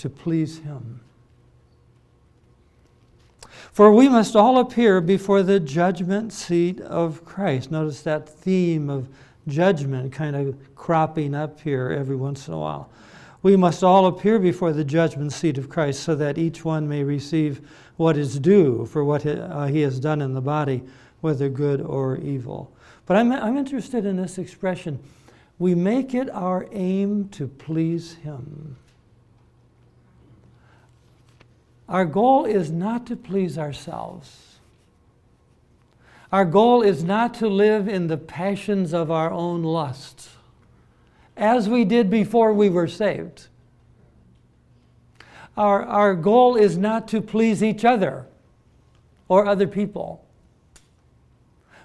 to 0.01 0.11
please 0.11 0.59
Him. 0.59 1.01
For 3.73 3.93
we 3.93 4.09
must 4.09 4.35
all 4.35 4.59
appear 4.59 5.01
before 5.01 5.43
the 5.43 5.61
judgment 5.61 6.33
seat 6.33 6.81
of 6.81 7.25
Christ. 7.25 7.71
Notice 7.71 8.03
that 8.03 8.29
theme 8.29 8.91
of 8.91 9.09
judgment 9.47 10.13
kind 10.13 10.35
of 10.35 10.75
cropping 10.75 11.35
up 11.35 11.61
here 11.61 11.91
every 11.91 12.17
once 12.17 12.49
in 12.49 12.55
a 12.55 12.59
while. 12.59 12.91
We 13.43 13.57
must 13.57 13.83
all 13.83 14.07
appear 14.07 14.39
before 14.39 14.73
the 14.73 14.85
judgment 14.85 15.33
seat 15.33 15.57
of 15.57 15.69
Christ 15.69 16.03
so 16.03 16.15
that 16.17 16.37
each 16.37 16.65
one 16.65 16.89
may 16.89 17.05
receive 17.05 17.67
what 17.97 18.17
is 18.17 18.39
due 18.39 18.87
for 18.87 19.05
what 19.05 19.25
uh, 19.25 19.67
he 19.67 19.81
has 19.83 20.01
done 20.01 20.21
in 20.21 20.35
the 20.35 20.41
body, 20.41 20.83
whether 21.21 21.49
good 21.49 21.81
or 21.81 22.17
evil. 22.19 22.75
But 23.07 23.17
I'm, 23.17 23.33
I'm 23.33 23.57
interested 23.57 24.05
in 24.05 24.17
this 24.17 24.37
expression 24.39 24.99
we 25.61 25.75
make 25.75 26.15
it 26.15 26.31
our 26.31 26.67
aim 26.73 27.29
to 27.29 27.47
please 27.47 28.15
him. 28.15 28.77
Our 31.91 32.05
goal 32.05 32.45
is 32.45 32.71
not 32.71 33.05
to 33.09 33.17
please 33.17 33.59
ourselves. 33.59 34.59
Our 36.31 36.45
goal 36.45 36.83
is 36.83 37.03
not 37.03 37.35
to 37.35 37.49
live 37.49 37.89
in 37.89 38.07
the 38.07 38.17
passions 38.17 38.95
of 38.95 39.11
our 39.11 39.33
own 39.33 39.65
lusts, 39.65 40.37
as 41.37 41.69
we 41.69 41.85
did 41.85 42.09
before 42.09 42.53
we 42.53 42.69
were 42.69 42.87
saved. 42.87 43.49
Our, 45.57 45.85
our 45.85 46.15
goal 46.15 46.55
is 46.55 46.79
not 46.79 47.09
to 47.09 47.21
please 47.21 47.61
each 47.61 47.85
other 47.85 48.27
or 49.27 49.47
other 49.47 49.67
people, 49.67 50.25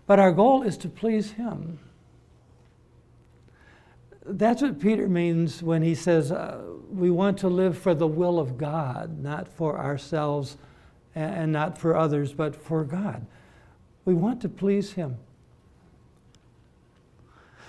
but 0.06 0.20
our 0.20 0.32
goal 0.32 0.62
is 0.62 0.78
to 0.78 0.88
please 0.88 1.32
Him. 1.32 1.80
That's 4.26 4.62
what 4.62 4.80
Peter 4.80 5.08
means 5.08 5.62
when 5.62 5.84
he 5.84 5.94
says 5.96 6.32
uh, 6.32 6.62
we 6.90 7.12
want 7.12 7.38
to 7.40 7.48
live 7.48 7.78
for 7.78 7.94
the 7.94 8.08
will 8.08 8.40
of 8.40 8.58
God, 8.58 9.20
not 9.20 9.48
for 9.48 9.78
ourselves 9.78 10.58
and 11.14 11.52
not 11.52 11.78
for 11.78 11.96
others, 11.96 12.34
but 12.34 12.56
for 12.56 12.84
God. 12.84 13.26
We 14.04 14.14
want 14.14 14.42
to 14.42 14.50
please 14.50 14.94
Him. 14.94 15.18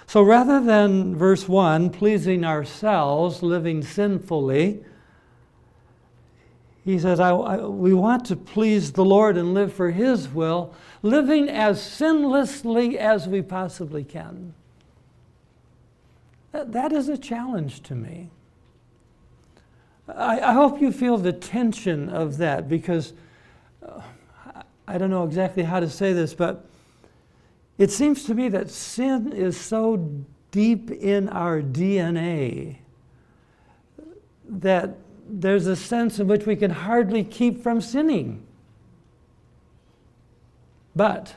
So 0.06 0.22
rather 0.22 0.60
than 0.60 1.16
verse 1.16 1.48
1, 1.48 1.90
pleasing 1.90 2.44
ourselves, 2.44 3.42
living 3.42 3.82
sinfully, 3.82 4.84
he 6.84 6.98
says, 7.00 7.18
I, 7.18 7.30
I, 7.30 7.66
We 7.66 7.92
want 7.92 8.26
to 8.26 8.36
please 8.36 8.92
the 8.92 9.04
Lord 9.04 9.36
and 9.36 9.54
live 9.54 9.72
for 9.72 9.90
His 9.90 10.28
will, 10.28 10.74
living 11.02 11.48
as 11.48 11.80
sinlessly 11.80 12.96
as 12.96 13.26
we 13.26 13.42
possibly 13.42 14.04
can. 14.04 14.54
That 16.64 16.92
is 16.92 17.08
a 17.08 17.18
challenge 17.18 17.82
to 17.84 17.94
me. 17.94 18.30
I, 20.08 20.40
I 20.40 20.52
hope 20.52 20.80
you 20.80 20.92
feel 20.92 21.18
the 21.18 21.32
tension 21.32 22.08
of 22.08 22.36
that 22.38 22.68
because 22.68 23.12
uh, 23.84 24.00
I 24.86 24.98
don't 24.98 25.10
know 25.10 25.24
exactly 25.24 25.62
how 25.62 25.80
to 25.80 25.90
say 25.90 26.12
this, 26.12 26.34
but 26.34 26.64
it 27.78 27.90
seems 27.90 28.24
to 28.24 28.34
me 28.34 28.48
that 28.50 28.70
sin 28.70 29.32
is 29.32 29.58
so 29.58 30.08
deep 30.50 30.90
in 30.90 31.28
our 31.28 31.60
DNA 31.60 32.78
that 34.48 34.96
there's 35.28 35.66
a 35.66 35.76
sense 35.76 36.18
in 36.20 36.28
which 36.28 36.46
we 36.46 36.54
can 36.54 36.70
hardly 36.70 37.24
keep 37.24 37.62
from 37.62 37.80
sinning. 37.80 38.46
But 40.94 41.34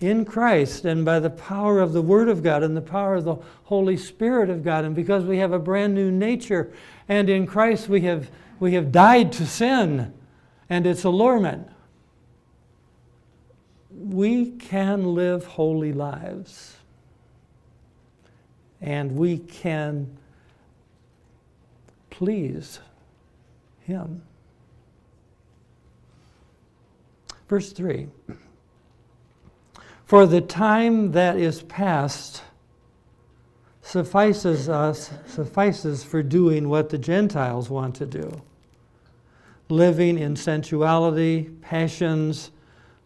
in 0.00 0.24
Christ 0.24 0.84
and 0.84 1.04
by 1.04 1.18
the 1.18 1.30
power 1.30 1.80
of 1.80 1.92
the 1.92 2.02
Word 2.02 2.28
of 2.28 2.42
God 2.42 2.62
and 2.62 2.76
the 2.76 2.80
power 2.80 3.16
of 3.16 3.24
the 3.24 3.36
Holy 3.64 3.96
Spirit 3.96 4.48
of 4.48 4.62
God, 4.62 4.84
and 4.84 4.94
because 4.94 5.24
we 5.24 5.38
have 5.38 5.52
a 5.52 5.58
brand 5.58 5.94
new 5.94 6.10
nature, 6.10 6.72
and 7.08 7.28
in 7.28 7.46
Christ 7.46 7.88
we 7.88 8.02
have, 8.02 8.30
we 8.60 8.74
have 8.74 8.92
died 8.92 9.32
to 9.32 9.46
sin 9.46 10.12
and 10.70 10.86
its 10.86 11.04
allurement, 11.04 11.68
we 13.90 14.50
can 14.52 15.14
live 15.14 15.44
holy 15.44 15.92
lives. 15.92 16.76
And 18.80 19.16
we 19.16 19.38
can 19.38 20.16
please 22.10 22.78
Him. 23.80 24.22
Verse 27.48 27.72
3. 27.72 28.06
For 30.08 30.24
the 30.24 30.40
time 30.40 31.12
that 31.12 31.36
is 31.36 31.60
past 31.64 32.42
suffices 33.82 34.66
us, 34.66 35.10
suffices 35.26 36.02
for 36.02 36.22
doing 36.22 36.70
what 36.70 36.88
the 36.88 36.96
Gentiles 36.96 37.68
want 37.68 37.94
to 37.96 38.06
do 38.06 38.40
living 39.68 40.18
in 40.18 40.34
sensuality, 40.34 41.50
passions, 41.60 42.52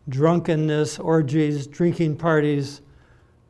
drunkenness, 0.09 1.01
orgies, 1.01 1.67
drinking 1.67 2.15
parties, 2.19 2.83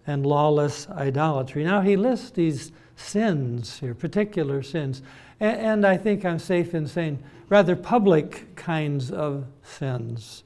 and 0.06 0.24
lawless 0.24 0.88
idolatry. 0.88 1.62
Now, 1.62 1.82
he 1.82 1.94
lists 1.94 2.30
these 2.30 2.72
sins 2.96 3.80
here, 3.80 3.94
particular 3.94 4.62
sins. 4.62 5.02
And, 5.40 5.86
I 5.86 5.98
think 5.98 6.24
I'm 6.24 6.38
safe 6.38 6.74
in 6.74 6.86
saying 6.86 7.22
rather 7.50 7.76
public 7.76 8.56
kinds 8.56 9.10
of 9.10 9.44
sins. 9.62 10.42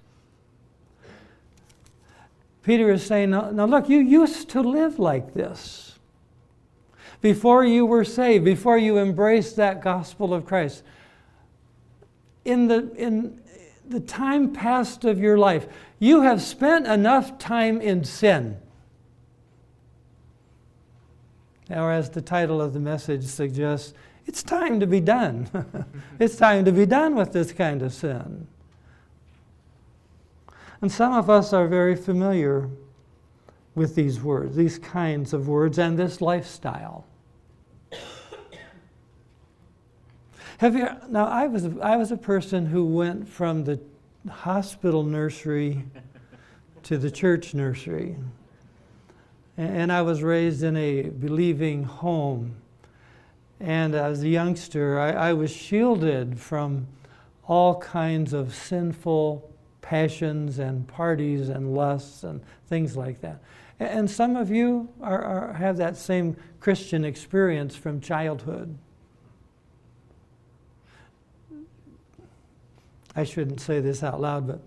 Peter 2.66 2.90
is 2.90 3.06
saying, 3.06 3.30
now, 3.30 3.52
now 3.52 3.64
look, 3.64 3.88
you 3.88 4.00
used 4.00 4.50
to 4.50 4.60
live 4.60 4.98
like 4.98 5.34
this. 5.34 6.00
Before 7.20 7.64
you 7.64 7.86
were 7.86 8.04
saved, 8.04 8.44
before 8.44 8.76
you 8.76 8.98
embraced 8.98 9.54
that 9.54 9.80
gospel 9.80 10.34
of 10.34 10.44
Christ. 10.44 10.82
In 12.44 12.66
the, 12.66 12.92
in 12.96 13.40
the 13.88 14.00
time 14.00 14.52
past 14.52 15.04
of 15.04 15.20
your 15.20 15.38
life, 15.38 15.68
you 16.00 16.22
have 16.22 16.42
spent 16.42 16.88
enough 16.88 17.38
time 17.38 17.80
in 17.80 18.02
sin. 18.02 18.56
Or, 21.70 21.92
as 21.92 22.10
the 22.10 22.20
title 22.20 22.60
of 22.60 22.72
the 22.72 22.80
message 22.80 23.26
suggests, 23.26 23.94
it's 24.26 24.42
time 24.42 24.80
to 24.80 24.88
be 24.88 24.98
done. 24.98 25.48
it's 26.18 26.34
time 26.34 26.64
to 26.64 26.72
be 26.72 26.84
done 26.84 27.14
with 27.14 27.32
this 27.32 27.52
kind 27.52 27.82
of 27.82 27.94
sin. 27.94 28.48
And 30.80 30.92
some 30.92 31.12
of 31.12 31.30
us 31.30 31.52
are 31.52 31.66
very 31.66 31.96
familiar 31.96 32.68
with 33.74 33.94
these 33.94 34.20
words, 34.20 34.56
these 34.56 34.78
kinds 34.78 35.32
of 35.32 35.48
words, 35.48 35.78
and 35.78 35.98
this 35.98 36.20
lifestyle. 36.20 37.04
Have 40.58 40.74
you, 40.74 40.88
now, 41.08 41.26
I 41.26 41.46
was, 41.46 41.66
I 41.82 41.96
was 41.96 42.10
a 42.12 42.16
person 42.16 42.64
who 42.64 42.86
went 42.86 43.28
from 43.28 43.64
the 43.64 43.78
hospital 44.28 45.02
nursery 45.02 45.84
to 46.84 46.96
the 46.96 47.10
church 47.10 47.52
nursery. 47.52 48.16
And 49.58 49.92
I 49.92 50.02
was 50.02 50.22
raised 50.22 50.62
in 50.62 50.76
a 50.76 51.02
believing 51.02 51.84
home. 51.84 52.56
And 53.60 53.94
as 53.94 54.22
a 54.22 54.28
youngster, 54.28 54.98
I, 54.98 55.10
I 55.10 55.32
was 55.32 55.50
shielded 55.50 56.38
from 56.38 56.86
all 57.46 57.78
kinds 57.80 58.32
of 58.32 58.54
sinful 58.54 59.50
passions 59.86 60.58
and 60.58 60.86
parties 60.88 61.48
and 61.48 61.72
lusts 61.72 62.24
and 62.24 62.40
things 62.66 62.96
like 62.96 63.20
that. 63.20 63.40
And 63.78 64.10
some 64.10 64.34
of 64.34 64.50
you 64.50 64.88
are, 65.00 65.22
are, 65.22 65.52
have 65.52 65.76
that 65.76 65.96
same 65.96 66.36
Christian 66.58 67.04
experience 67.04 67.76
from 67.76 68.00
childhood. 68.00 68.76
I 73.14 73.22
shouldn't 73.22 73.60
say 73.60 73.78
this 73.78 74.02
out 74.02 74.20
loud, 74.20 74.48
but 74.48 74.60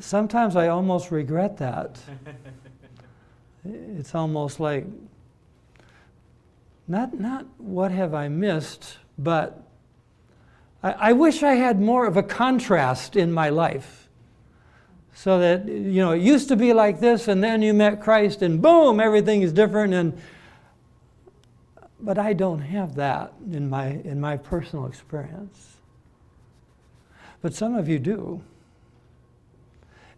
sometimes 0.00 0.54
I 0.54 0.68
almost 0.68 1.10
regret 1.10 1.56
that. 1.56 1.98
it's 3.64 4.14
almost 4.14 4.60
like, 4.60 4.84
not, 6.86 7.18
not 7.18 7.46
what 7.56 7.90
have 7.90 8.12
I 8.12 8.28
missed, 8.28 8.98
but 9.16 9.62
I, 10.82 10.92
I 10.92 11.12
wish 11.14 11.42
I 11.42 11.54
had 11.54 11.80
more 11.80 12.04
of 12.04 12.18
a 12.18 12.22
contrast 12.22 13.16
in 13.16 13.32
my 13.32 13.48
life 13.48 13.99
so 15.20 15.38
that 15.38 15.68
you 15.68 16.00
know 16.00 16.12
it 16.12 16.22
used 16.22 16.48
to 16.48 16.56
be 16.56 16.72
like 16.72 16.98
this 16.98 17.28
and 17.28 17.44
then 17.44 17.60
you 17.60 17.74
met 17.74 18.00
christ 18.00 18.40
and 18.40 18.62
boom 18.62 18.98
everything 18.98 19.42
is 19.42 19.52
different 19.52 19.92
and 19.92 20.18
but 22.00 22.16
i 22.16 22.32
don't 22.32 22.60
have 22.60 22.94
that 22.94 23.34
in 23.52 23.68
my 23.68 23.88
in 24.04 24.18
my 24.18 24.38
personal 24.38 24.86
experience. 24.86 25.76
But 27.42 27.54
some 27.54 27.74
of 27.74 27.86
you 27.86 27.98
do. 27.98 28.42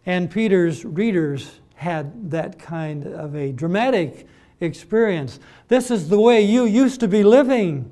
And 0.05 0.31
peter's 0.31 0.85
readers 0.85 1.59
had 1.75 2.31
that 2.31 2.57
kind 2.57 3.05
of 3.05 3.35
a 3.35 3.51
dramatic 3.51 4.25
experience. 4.61 5.37
This 5.67 5.91
is 5.91 6.07
the 6.07 6.19
way 6.19 6.41
you 6.41 6.63
used 6.63 7.01
to 7.01 7.09
be 7.09 7.23
living 7.23 7.91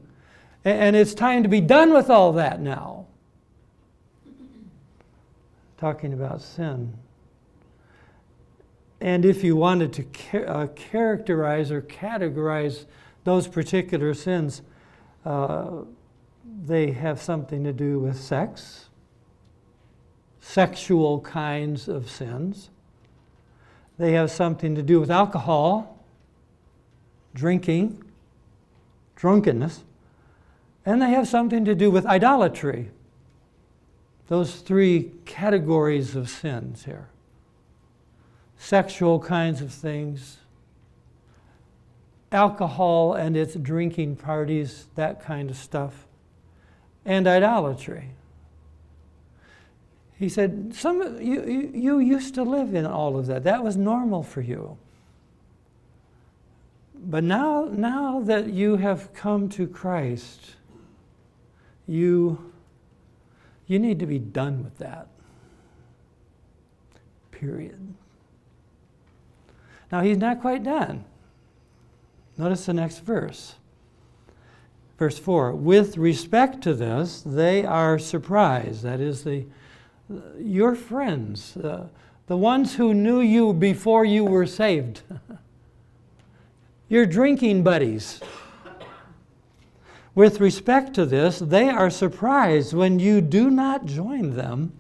and 0.64 0.96
it's 0.96 1.14
time 1.14 1.44
to 1.44 1.50
be 1.50 1.60
done 1.60 1.94
with 1.94 2.10
all 2.10 2.32
that 2.34 2.62
now. 2.62 3.08
Talking 5.78 6.14
about 6.14 6.42
sin. 6.42 6.94
And 9.02 9.26
if 9.26 9.44
you 9.44 9.56
wanted 9.56 9.92
to 9.94 10.04
ca- 10.04 10.46
uh, 10.46 10.68
characterize 10.68 11.72
or 11.72 11.82
categorize 11.82 12.86
those 13.24 13.48
particular 13.48 14.14
sins, 14.14 14.62
uh, 15.26 15.82
they 16.66 16.92
have 16.92 17.20
something 17.20 17.64
to 17.64 17.74
do 17.74 18.00
with 18.00 18.20
sex, 18.20 18.90
sexual 20.40 21.20
kinds 21.22 21.88
of 21.88 22.10
sins. 22.10 22.70
They 23.98 24.12
have 24.14 24.30
something 24.30 24.76
to 24.76 24.84
do 24.84 25.00
with 25.00 25.10
alcohol, 25.10 26.00
drinking, 27.34 28.04
drunkenness, 29.16 29.84
and 30.86 31.02
they 31.02 31.10
have 31.10 31.28
something 31.28 31.66
to 31.66 31.74
do 31.74 31.90
with 31.90 32.06
idolatry. 32.06 32.92
Those 34.28 34.56
three 34.58 35.12
categories 35.26 36.16
of 36.16 36.30
sins 36.30 36.86
here 36.86 37.08
sexual 38.62 39.20
kinds 39.20 39.60
of 39.60 39.74
things, 39.74 40.38
alcohol 42.32 43.16
and 43.16 43.36
its 43.36 43.56
drinking 43.56 44.16
parties, 44.16 44.86
that 44.96 45.20
kind 45.20 45.50
of 45.50 45.58
stuff, 45.58 46.06
and 47.04 47.28
idolatry. 47.28 48.12
He 50.18 50.30
said, 50.30 50.76
Some, 50.76 51.20
you, 51.20 51.44
you, 51.44 51.72
you 51.74 52.00
used 52.00 52.36
to 52.36 52.44
live 52.44 52.76
in 52.76 52.86
all 52.86 53.18
of 53.18 53.26
that. 53.26 53.44
That 53.44 53.64
was 53.64 53.76
normal 53.76 54.22
for 54.22 54.42
you. 54.42 54.78
But 56.96 57.24
now, 57.24 57.68
now 57.72 58.22
that 58.22 58.54
you 58.54 58.76
have 58.76 59.12
come 59.16 59.50
to 59.50 59.66
Christ, 59.66 60.52
you, 61.88 62.54
you 63.66 63.80
need 63.80 63.98
to 63.98 64.06
be 64.06 64.20
done 64.20 64.64
with 64.64 64.78
that. 64.78 65.08
Period. 67.32 67.96
Now, 69.92 70.02
he's 70.02 70.18
not 70.18 70.40
quite 70.40 70.64
done. 70.64 71.04
Notice 72.38 72.66
the 72.66 72.74
next 72.74 73.00
verse. 73.00 73.56
Verse 74.98 75.20
4 75.20 75.54
With 75.54 75.98
respect 75.98 76.62
to 76.64 76.74
this, 76.74 77.22
they 77.22 77.66
are 77.66 78.00
surprised. 78.00 78.84
That 78.84 79.02
is, 79.02 79.24
the, 79.24 79.46
your 80.40 80.76
friends, 80.76 81.58
uh, 81.58 81.88
the 82.28 82.38
ones 82.38 82.76
who 82.76 82.94
knew 82.94 83.20
you 83.20 83.52
before 83.52 84.06
you 84.06 84.24
were 84.24 84.46
saved, 84.46 85.02
your 86.90 87.06
drinking 87.06 87.64
buddies. 87.64 88.22
With 90.14 90.40
respect 90.40 90.94
to 90.96 91.06
this, 91.06 91.40
they 91.40 91.70
are 91.70 91.90
surprised 91.90 92.74
when 92.74 93.00
you 93.00 93.22
do 93.22 93.50
not 93.50 93.86
join 93.86 94.36
them 94.36 94.74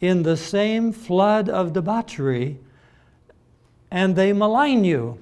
in 0.00 0.22
the 0.22 0.36
same 0.36 0.92
flood 0.92 1.48
of 1.48 1.72
debauchery 1.72 2.58
and 3.90 4.16
they 4.16 4.32
malign 4.32 4.84
you. 4.84 5.18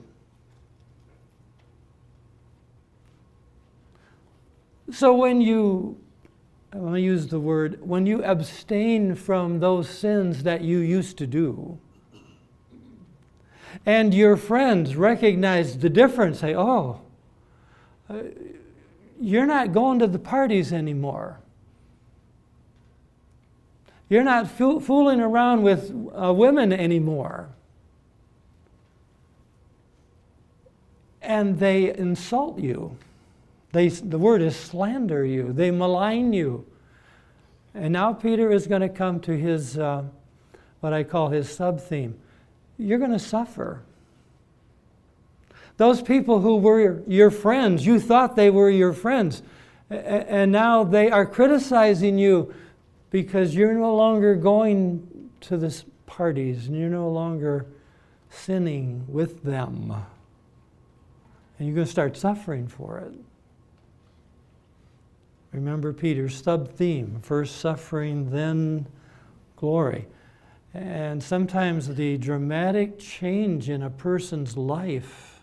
So 4.92 5.14
when 5.14 5.40
you, 5.40 5.98
I 6.72 6.77
want 6.77 6.94
to 6.96 7.00
use 7.00 7.27
the 7.27 7.40
word, 7.40 7.79
when 7.81 8.07
you 8.07 8.22
abstain 8.22 9.14
from 9.14 9.61
those 9.61 9.88
sins 9.88 10.42
that 10.44 10.62
you 10.62 10.79
used 10.79 11.18
to 11.18 11.27
do, 11.27 11.79
and 13.87 14.14
your 14.14 14.37
friends 14.37 14.96
recognize 14.96 15.79
the 15.79 15.90
difference, 15.90 16.40
say, 16.40 16.55
oh, 16.55 17.00
uh, 18.09 18.22
you're 19.20 19.46
not 19.46 19.72
going 19.72 19.98
to 19.98 20.07
the 20.07 20.18
parties 20.18 20.72
anymore. 20.72 21.40
You're 24.09 24.24
not 24.24 24.48
fooling 24.50 25.20
around 25.20 25.62
with 25.62 25.90
uh, 26.14 26.33
women 26.33 26.72
anymore. 26.72 27.48
And 31.34 31.58
they 31.58 31.92
insult 31.92 32.60
you. 32.60 32.96
They, 33.72 33.88
the 33.88 34.18
word 34.18 34.40
is 34.40 34.54
slander 34.54 35.24
you, 35.24 35.52
they 35.52 35.72
malign 35.72 36.32
you. 36.32 36.64
And 37.74 37.92
now 37.92 38.12
Peter 38.12 38.52
is 38.52 38.68
going 38.68 38.82
to 38.82 38.88
come 38.88 39.18
to 39.20 39.36
his, 39.36 39.76
uh, 39.76 40.04
what 40.78 40.92
I 40.92 41.02
call 41.02 41.30
his 41.30 41.50
sub 41.50 41.80
theme. 41.80 42.16
You're 42.78 43.00
going 43.00 43.10
to 43.10 43.18
suffer. 43.18 43.82
Those 45.76 46.02
people 46.02 46.40
who 46.40 46.56
were 46.56 47.02
your 47.08 47.32
friends, 47.32 47.84
you 47.84 47.98
thought 47.98 48.36
they 48.36 48.50
were 48.50 48.70
your 48.70 48.92
friends, 48.92 49.42
and 49.90 50.52
now 50.52 50.84
they 50.84 51.10
are 51.10 51.26
criticizing 51.26 52.16
you 52.16 52.54
because 53.10 53.56
you're 53.56 53.74
no 53.74 53.96
longer 53.96 54.36
going 54.36 55.30
to 55.40 55.56
the 55.56 55.82
parties 56.06 56.68
and 56.68 56.78
you're 56.78 56.88
no 56.88 57.08
longer 57.08 57.66
sinning 58.30 59.04
with 59.08 59.42
them 59.42 60.04
and 61.58 61.68
you're 61.68 61.74
going 61.74 61.86
to 61.86 61.90
start 61.90 62.16
suffering 62.16 62.66
for 62.66 62.98
it. 62.98 63.12
Remember 65.52 65.92
Peter's 65.92 66.42
sub 66.42 66.68
theme 66.68 67.20
first 67.22 67.56
suffering, 67.58 68.30
then 68.30 68.86
glory. 69.56 70.06
And 70.72 71.22
sometimes 71.22 71.94
the 71.94 72.18
dramatic 72.18 72.98
change 72.98 73.70
in 73.70 73.82
a 73.82 73.90
person's 73.90 74.56
life 74.56 75.40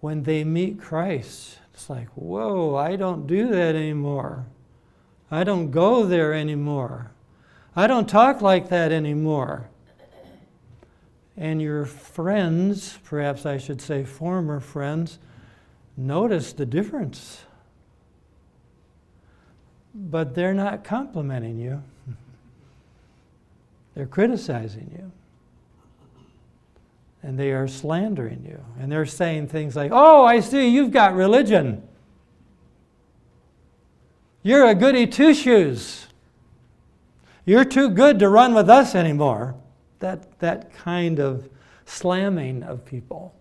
when 0.00 0.24
they 0.24 0.42
meet 0.42 0.80
Christ, 0.80 1.58
it's 1.72 1.88
like, 1.88 2.08
whoa, 2.16 2.74
I 2.74 2.96
don't 2.96 3.26
do 3.26 3.48
that 3.48 3.76
anymore. 3.76 4.46
I 5.30 5.44
don't 5.44 5.70
go 5.70 6.04
there 6.04 6.34
anymore. 6.34 7.12
I 7.76 7.86
don't 7.86 8.08
talk 8.08 8.42
like 8.42 8.70
that 8.70 8.90
anymore 8.90 9.69
and 11.40 11.60
your 11.60 11.86
friends, 11.86 12.98
perhaps 13.02 13.46
I 13.46 13.56
should 13.56 13.80
say 13.80 14.04
former 14.04 14.60
friends, 14.60 15.18
notice 15.96 16.52
the 16.52 16.66
difference. 16.66 17.40
But 19.94 20.34
they're 20.34 20.54
not 20.54 20.84
complimenting 20.84 21.58
you, 21.58 21.82
they're 23.94 24.06
criticizing 24.06 24.94
you. 24.96 25.10
And 27.22 27.38
they 27.38 27.52
are 27.52 27.68
slandering 27.68 28.44
you. 28.46 28.62
And 28.78 28.90
they're 28.92 29.04
saying 29.04 29.48
things 29.48 29.76
like, 29.76 29.90
Oh, 29.92 30.24
I 30.24 30.40
see, 30.40 30.68
you've 30.68 30.90
got 30.90 31.14
religion. 31.14 31.82
You're 34.42 34.66
a 34.66 34.74
goody 34.74 35.06
two 35.06 35.34
shoes. 35.34 36.06
You're 37.44 37.64
too 37.64 37.90
good 37.90 38.18
to 38.20 38.28
run 38.28 38.54
with 38.54 38.70
us 38.70 38.94
anymore 38.94 39.54
that, 40.00 40.38
that 40.40 40.74
kind 40.74 41.18
of 41.18 41.48
slamming 41.84 42.62
of 42.62 42.84
people. 42.84 43.34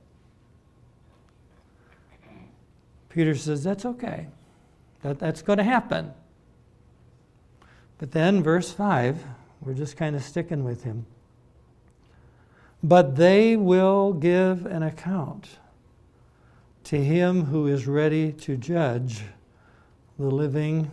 Peter 3.09 3.35
says, 3.35 3.63
That's 3.63 3.85
okay. 3.85 4.27
That, 5.01 5.19
that's 5.19 5.41
going 5.41 5.57
to 5.57 5.63
happen. 5.63 6.13
But 7.97 8.11
then, 8.11 8.43
verse 8.43 8.71
5, 8.71 9.23
we're 9.61 9.73
just 9.73 9.97
kind 9.97 10.15
of 10.15 10.23
sticking 10.23 10.63
with 10.63 10.83
him. 10.83 11.05
But 12.81 13.17
they 13.17 13.57
will 13.57 14.13
give 14.13 14.65
an 14.65 14.83
account 14.83 15.57
to 16.85 17.03
him 17.03 17.45
who 17.45 17.67
is 17.67 17.87
ready 17.87 18.31
to 18.31 18.55
judge 18.55 19.21
the 20.17 20.29
living 20.31 20.89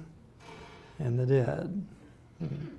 and 0.99 1.19
the 1.19 1.27
dead. 1.27 1.87
Hmm. 2.39 2.76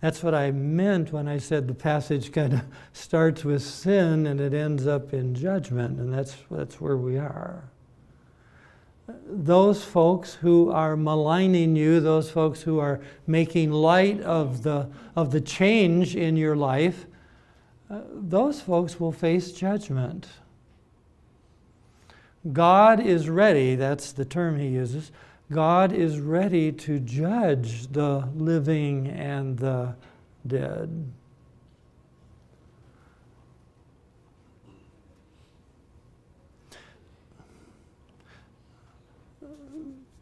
That's 0.00 0.22
what 0.22 0.34
I 0.34 0.52
meant 0.52 1.12
when 1.12 1.26
I 1.26 1.38
said 1.38 1.66
the 1.66 1.74
passage 1.74 2.32
kind 2.32 2.52
of 2.52 2.62
starts 2.92 3.44
with 3.44 3.62
sin 3.62 4.26
and 4.26 4.40
it 4.40 4.54
ends 4.54 4.86
up 4.86 5.12
in 5.12 5.34
judgment, 5.34 5.98
and 5.98 6.12
that's, 6.12 6.36
that's 6.50 6.80
where 6.80 6.96
we 6.96 7.18
are. 7.18 7.64
Those 9.26 9.84
folks 9.84 10.34
who 10.34 10.70
are 10.70 10.96
maligning 10.96 11.74
you, 11.74 11.98
those 11.98 12.30
folks 12.30 12.62
who 12.62 12.78
are 12.78 13.00
making 13.26 13.72
light 13.72 14.20
of 14.20 14.62
the, 14.62 14.88
of 15.16 15.32
the 15.32 15.40
change 15.40 16.14
in 16.14 16.36
your 16.36 16.54
life, 16.54 17.06
uh, 17.90 18.00
those 18.12 18.60
folks 18.60 19.00
will 19.00 19.12
face 19.12 19.50
judgment. 19.50 20.28
God 22.52 23.00
is 23.00 23.28
ready, 23.28 23.74
that's 23.74 24.12
the 24.12 24.26
term 24.26 24.58
he 24.58 24.68
uses 24.68 25.10
God 25.50 25.92
is 25.92 26.20
ready 26.20 26.72
to 26.72 26.98
judge 27.00 27.86
the 27.88 28.28
living 28.34 29.06
and 29.08 29.56
the 29.58 29.94
dead. 30.46 31.10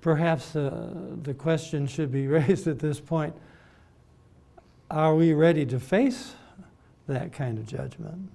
Perhaps 0.00 0.54
uh, 0.54 0.94
the 1.22 1.34
question 1.34 1.88
should 1.88 2.12
be 2.12 2.26
raised 2.28 2.68
at 2.68 2.78
this 2.78 3.00
point 3.00 3.34
are 4.88 5.16
we 5.16 5.32
ready 5.32 5.66
to 5.66 5.80
face 5.80 6.34
that 7.08 7.32
kind 7.32 7.58
of 7.58 7.66
judgment? 7.66 8.30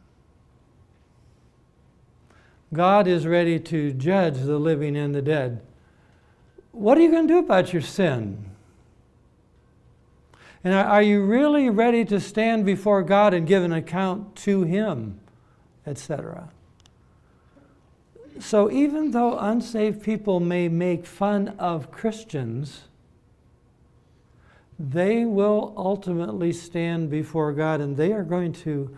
God 2.73 3.07
is 3.07 3.25
ready 3.25 3.57
to 3.57 3.93
judge 3.93 4.39
the 4.39 4.59
living 4.59 4.97
and 4.97 5.15
the 5.15 5.21
dead 5.21 5.61
what 6.71 6.97
are 6.97 7.01
you 7.01 7.11
going 7.11 7.27
to 7.27 7.33
do 7.33 7.39
about 7.39 7.73
your 7.73 7.81
sin? 7.81 8.51
And 10.63 10.73
are 10.73 11.01
you 11.01 11.23
really 11.23 11.69
ready 11.69 12.05
to 12.05 12.19
stand 12.19 12.65
before 12.65 13.01
God 13.01 13.33
and 13.33 13.47
give 13.47 13.63
an 13.63 13.73
account 13.73 14.35
to 14.37 14.63
Him, 14.63 15.19
etc.? 15.87 16.49
So, 18.39 18.71
even 18.71 19.11
though 19.11 19.37
unsaved 19.37 20.03
people 20.03 20.39
may 20.39 20.67
make 20.67 21.05
fun 21.05 21.49
of 21.59 21.91
Christians, 21.91 22.83
they 24.79 25.25
will 25.25 25.73
ultimately 25.77 26.53
stand 26.53 27.09
before 27.09 27.53
God 27.53 27.81
and 27.81 27.97
they 27.97 28.13
are 28.13 28.23
going 28.23 28.53
to 28.53 28.95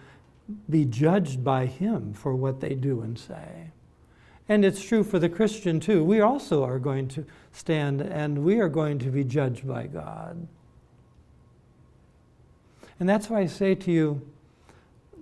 be 0.69 0.85
judged 0.85 1.43
by 1.43 1.65
Him 1.65 2.13
for 2.13 2.35
what 2.35 2.61
they 2.61 2.75
do 2.75 3.01
and 3.01 3.17
say. 3.17 3.72
And 4.49 4.65
it's 4.65 4.83
true 4.83 5.03
for 5.03 5.19
the 5.19 5.29
Christian 5.29 5.79
too. 5.79 6.03
We 6.03 6.19
also 6.19 6.63
are 6.63 6.79
going 6.79 7.07
to 7.09 7.25
stand 7.51 8.01
and 8.01 8.43
we 8.43 8.59
are 8.59 8.69
going 8.69 8.99
to 8.99 9.09
be 9.09 9.23
judged 9.23 9.67
by 9.67 9.87
God. 9.87 10.47
And 12.99 13.07
that's 13.07 13.29
why 13.29 13.39
I 13.39 13.45
say 13.45 13.75
to 13.75 13.91
you, 13.91 14.21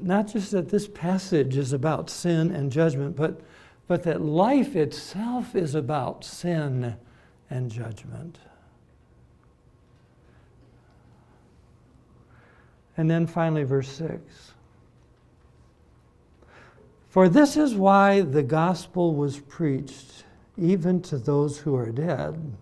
not 0.01 0.27
just 0.27 0.51
that 0.51 0.69
this 0.69 0.87
passage 0.87 1.57
is 1.57 1.73
about 1.73 2.09
sin 2.09 2.51
and 2.51 2.71
judgment, 2.71 3.15
but, 3.15 3.41
but 3.87 4.03
that 4.03 4.21
life 4.21 4.75
itself 4.75 5.55
is 5.55 5.75
about 5.75 6.23
sin 6.23 6.95
and 7.49 7.69
judgment. 7.69 8.39
And 12.97 13.09
then 13.09 13.27
finally, 13.27 13.63
verse 13.63 13.89
6. 13.89 14.53
For 17.11 17.27
this 17.27 17.57
is 17.57 17.75
why 17.75 18.21
the 18.21 18.41
gospel 18.41 19.13
was 19.13 19.37
preached 19.37 20.23
even 20.57 21.01
to 21.01 21.17
those 21.17 21.57
who 21.59 21.75
are 21.75 21.91
dead, 21.91 22.55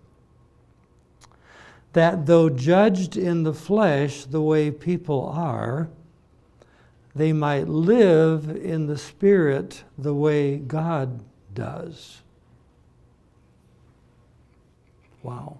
that 1.92 2.26
though 2.26 2.50
judged 2.50 3.16
in 3.16 3.44
the 3.44 3.54
flesh 3.54 4.24
the 4.24 4.42
way 4.42 4.72
people 4.72 5.24
are, 5.32 5.88
they 7.14 7.32
might 7.32 7.68
live 7.68 8.48
in 8.48 8.88
the 8.88 8.98
spirit 8.98 9.84
the 9.96 10.14
way 10.14 10.56
God 10.56 11.22
does. 11.54 12.22
Wow. 15.22 15.58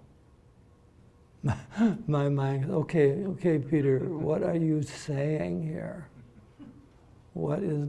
My 2.08 2.28
mind, 2.28 2.72
okay, 2.72 3.24
okay, 3.24 3.60
Peter, 3.60 4.00
what 4.00 4.42
are 4.42 4.56
you 4.56 4.82
saying 4.82 5.62
here? 5.62 6.08
What 7.34 7.60
is 7.60 7.88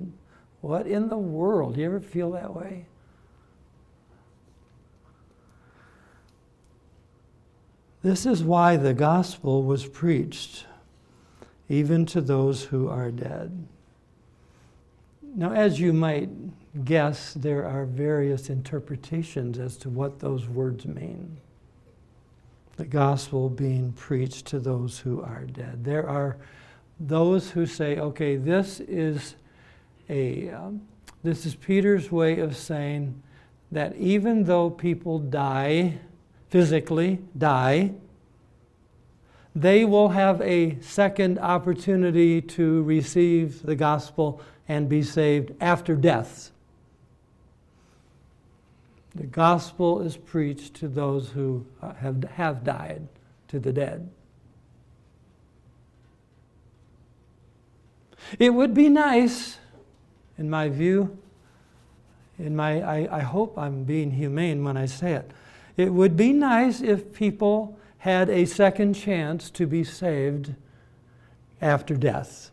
what 0.61 0.87
in 0.87 1.09
the 1.09 1.17
world? 1.17 1.75
Do 1.75 1.81
you 1.81 1.87
ever 1.87 1.99
feel 1.99 2.31
that 2.31 2.55
way? 2.55 2.85
This 8.03 8.25
is 8.25 8.43
why 8.43 8.77
the 8.77 8.93
gospel 8.93 9.63
was 9.63 9.85
preached, 9.85 10.65
even 11.69 12.05
to 12.07 12.21
those 12.21 12.63
who 12.65 12.87
are 12.87 13.11
dead. 13.11 13.67
Now, 15.35 15.51
as 15.53 15.79
you 15.79 15.93
might 15.93 16.29
guess, 16.83 17.33
there 17.33 17.65
are 17.65 17.85
various 17.85 18.49
interpretations 18.49 19.59
as 19.59 19.77
to 19.77 19.89
what 19.89 20.19
those 20.19 20.47
words 20.47 20.85
mean. 20.85 21.37
The 22.77 22.85
gospel 22.85 23.49
being 23.49 23.93
preached 23.93 24.47
to 24.47 24.59
those 24.59 24.99
who 24.99 25.21
are 25.21 25.45
dead. 25.45 25.83
There 25.83 26.07
are 26.07 26.37
those 26.99 27.51
who 27.51 27.65
say, 27.65 27.97
okay, 27.97 28.35
this 28.35 28.79
is 28.79 29.35
a 30.11 30.49
um, 30.49 30.81
this 31.23 31.45
is 31.45 31.55
Peter's 31.55 32.11
way 32.11 32.39
of 32.39 32.55
saying 32.55 33.21
that 33.71 33.95
even 33.95 34.43
though 34.43 34.69
people 34.69 35.17
die 35.17 35.99
physically 36.49 37.19
die 37.37 37.93
they 39.55 39.83
will 39.83 40.09
have 40.09 40.41
a 40.41 40.79
second 40.79 41.37
opportunity 41.39 42.41
to 42.41 42.83
receive 42.83 43.63
the 43.63 43.75
gospel 43.75 44.41
and 44.67 44.87
be 44.87 45.03
saved 45.03 45.51
after 45.59 45.95
death. 45.95 46.51
The 49.13 49.27
gospel 49.27 50.01
is 50.01 50.15
preached 50.15 50.75
to 50.75 50.87
those 50.87 51.31
who 51.31 51.65
uh, 51.81 51.93
have, 51.95 52.23
have 52.23 52.63
died, 52.63 53.09
to 53.49 53.59
the 53.59 53.73
dead. 53.73 54.09
It 58.39 58.51
would 58.51 58.73
be 58.73 58.87
nice 58.87 59.57
in 60.41 60.49
my 60.49 60.69
view, 60.69 61.15
in 62.39 62.55
my, 62.55 62.81
I, 62.81 63.17
I 63.17 63.19
hope 63.19 63.59
I'm 63.59 63.83
being 63.83 64.09
humane 64.09 64.63
when 64.63 64.75
I 64.75 64.87
say 64.87 65.13
it. 65.13 65.29
It 65.77 65.93
would 65.93 66.17
be 66.17 66.33
nice 66.33 66.81
if 66.81 67.13
people 67.13 67.77
had 67.99 68.27
a 68.27 68.45
second 68.45 68.95
chance 68.95 69.51
to 69.51 69.67
be 69.67 69.83
saved 69.83 70.55
after 71.61 71.95
death. 71.95 72.49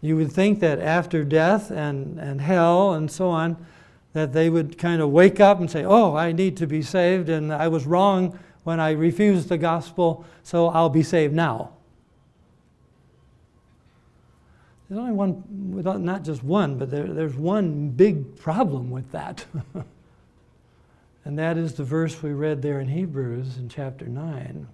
You 0.00 0.16
would 0.16 0.32
think 0.32 0.60
that 0.60 0.78
after 0.78 1.24
death 1.24 1.70
and, 1.70 2.18
and 2.18 2.40
hell 2.40 2.94
and 2.94 3.10
so 3.10 3.28
on, 3.28 3.66
that 4.14 4.32
they 4.32 4.48
would 4.48 4.78
kind 4.78 5.02
of 5.02 5.10
wake 5.10 5.40
up 5.40 5.60
and 5.60 5.70
say, 5.70 5.84
Oh, 5.84 6.16
I 6.16 6.32
need 6.32 6.56
to 6.56 6.66
be 6.66 6.80
saved, 6.80 7.28
and 7.28 7.52
I 7.52 7.68
was 7.68 7.84
wrong 7.84 8.38
when 8.64 8.80
I 8.80 8.92
refused 8.92 9.50
the 9.50 9.58
gospel, 9.58 10.24
so 10.42 10.68
I'll 10.68 10.88
be 10.88 11.02
saved 11.02 11.34
now. 11.34 11.72
There's 14.92 15.00
only 15.00 15.12
one, 15.14 16.04
not 16.04 16.22
just 16.22 16.44
one, 16.44 16.76
but 16.76 16.90
there, 16.90 17.06
there's 17.06 17.34
one 17.34 17.88
big 17.88 18.38
problem 18.38 18.90
with 18.90 19.10
that. 19.12 19.46
and 21.24 21.38
that 21.38 21.56
is 21.56 21.72
the 21.72 21.82
verse 21.82 22.22
we 22.22 22.32
read 22.32 22.60
there 22.60 22.78
in 22.78 22.88
Hebrews 22.88 23.56
in 23.56 23.70
chapter 23.70 24.04
9. 24.04 24.68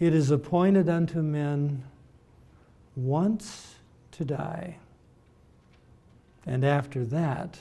It 0.00 0.14
is 0.14 0.30
appointed 0.30 0.88
unto 0.88 1.20
men 1.20 1.84
once 2.96 3.74
to 4.12 4.24
die, 4.24 4.78
and 6.46 6.64
after 6.64 7.04
that, 7.04 7.58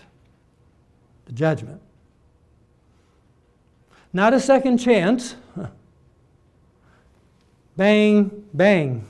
the 1.26 1.34
judgment. 1.34 1.82
Not 4.14 4.34
a 4.34 4.40
second 4.40 4.78
chance. 4.78 5.36
bang, 7.76 8.46
bang 8.54 9.06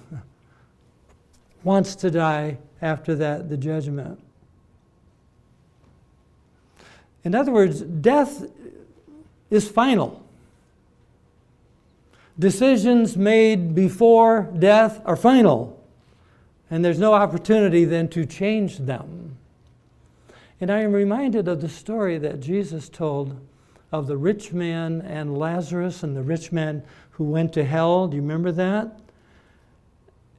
wants 1.67 1.95
to 1.95 2.09
die, 2.09 2.57
after 2.81 3.13
that, 3.13 3.49
the 3.49 3.57
judgment. 3.57 4.17
In 7.25 7.35
other 7.35 7.51
words, 7.51 7.81
death 7.81 8.45
is 9.49 9.67
final. 9.67 10.25
Decisions 12.39 13.17
made 13.17 13.75
before 13.75 14.49
death 14.57 15.01
are 15.03 15.17
final, 15.17 15.77
and 16.71 16.85
there's 16.85 16.99
no 16.99 17.13
opportunity 17.13 17.83
then 17.83 18.07
to 18.09 18.25
change 18.25 18.77
them. 18.77 19.35
And 20.61 20.71
I 20.71 20.79
am 20.79 20.93
reminded 20.93 21.49
of 21.49 21.59
the 21.59 21.67
story 21.67 22.17
that 22.19 22.39
Jesus 22.39 22.87
told 22.87 23.37
of 23.91 24.07
the 24.07 24.15
rich 24.15 24.53
man 24.53 25.01
and 25.01 25.37
Lazarus 25.37 26.01
and 26.01 26.15
the 26.15 26.23
rich 26.23 26.53
man 26.53 26.81
who 27.11 27.25
went 27.25 27.51
to 27.53 27.65
hell. 27.65 28.07
Do 28.07 28.15
you 28.15 28.21
remember 28.21 28.53
that? 28.53 29.01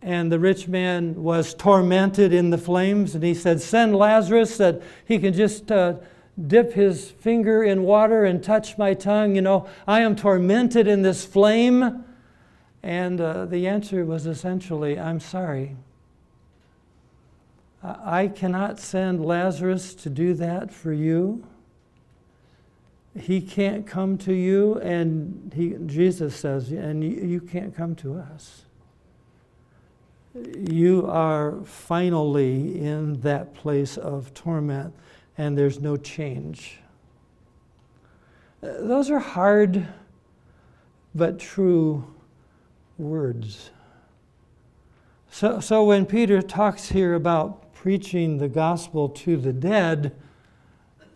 And 0.03 0.31
the 0.31 0.39
rich 0.39 0.69
man 0.69 1.23
was 1.23 1.55
tormented 1.55 2.33
in 2.33 2.51
the 2.51 2.59
flames 2.59 3.15
and 3.15 3.25
he 3.25 3.35
said 3.35 3.61
send 3.61 3.97
lazarus 3.97 4.57
that 4.57 4.81
he 5.05 5.19
can 5.19 5.33
just 5.33 5.73
uh, 5.73 5.95
dip 6.47 6.73
his 6.73 7.11
finger 7.11 7.65
in 7.65 7.83
water 7.83 8.25
and 8.25 8.45
touch 8.45 8.79
my 8.79 8.95
tongue. 8.95 9.35
You 9.35 9.43
know 9.43 9.69
i 9.87 10.01
am 10.01 10.15
tormented 10.15 10.87
in 10.87 11.03
this 11.03 11.25
flame. 11.25 12.05
And 12.81 13.21
uh, 13.21 13.47
the 13.47 13.67
answer 13.67 14.05
was 14.05 14.27
essentially 14.27 14.99
i'm 14.99 15.21
sorry. 15.21 15.77
I 17.83 18.29
cannot 18.29 18.79
send 18.79 19.25
lazarus 19.25 19.95
to 19.97 20.11
do 20.11 20.35
that 20.35 20.73
for 20.73 20.93
you. 20.93 21.45
He 23.19 23.41
can't 23.41 23.87
come 23.87 24.17
to 24.19 24.33
you 24.33 24.77
and 24.77 25.53
he, 25.57 25.75
jesus 25.87 26.37
says 26.37 26.71
and 26.71 27.03
you, 27.03 27.11
you 27.11 27.41
can't 27.41 27.75
come 27.75 27.97
to 27.97 28.15
us 28.15 28.63
you 30.71 31.07
are 31.07 31.57
finally 31.65 32.81
in 32.81 33.21
that 33.21 33.55
place 33.55 33.97
of 33.97 34.33
torment 34.35 34.95
and 35.37 35.57
there's 35.57 35.81
no 35.81 35.97
change. 35.97 36.81
Uh, 38.63 38.67
those 38.81 39.11
are 39.11 39.21
hard 39.21 39.87
but 41.15 41.39
true 41.39 42.05
words. 42.99 43.71
So, 45.31 45.61
so 45.61 45.85
when 45.85 46.07
Peter 46.07 46.43
talks 46.43 46.89
here 46.89 47.15
about 47.15 47.73
preaching 47.73 48.39
the 48.39 48.49
gospel 48.49 49.09
to 49.11 49.37
the 49.37 49.53
dead, 49.53 50.15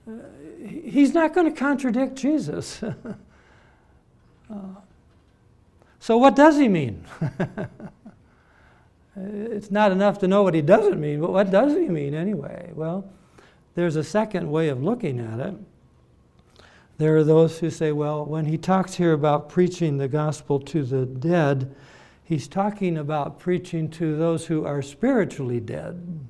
uh, 0.07 0.13
he's 0.65 1.13
not 1.13 1.35
going 1.35 1.53
to 1.53 1.59
contradict 1.59 2.15
Jesus. 2.15 2.83
uh, 2.83 2.95
so, 5.99 6.17
what 6.19 6.37
does 6.37 6.59
he 6.59 6.69
mean? 6.69 7.05
Uh, 9.17 9.21
it's 9.25 9.71
not 9.71 9.93
enough 9.93 10.19
to 10.21 10.29
know 10.29 10.43
what 10.43 10.55
he 10.55 10.63
doesn't 10.63 11.01
mean, 11.01 11.21
but 11.21 11.33
what 11.33 11.51
does 11.51 11.75
he 11.75 11.89
mean 11.89 12.15
anyway? 12.15 12.71
Well, 12.75 13.11
there's 13.75 13.97
a 13.97 14.05
second 14.05 14.51
way 14.51 14.69
of 14.69 14.83
looking 14.83 15.21
at 15.21 15.41
it 15.41 15.55
There 16.99 17.17
are 17.17 17.25
those 17.25 17.59
who 17.59 17.71
say, 17.71 17.93
well, 17.93 18.25
when 18.25 18.47
he 18.47 18.57
talks 18.59 18.95
here 18.95 19.13
about 19.13 19.49
preaching 19.49 19.99
the 19.99 20.09
gospel 20.09 20.61
to 20.61 20.83
the 20.85 21.05
dead, 21.05 21.75
he's 22.25 22.49
talking 22.49 22.97
about 22.97 23.39
preaching 23.39 23.91
to 23.91 24.17
those 24.17 24.47
who 24.47 24.65
are 24.65 24.83
spiritually 24.83 25.61
dead, 25.61 26.21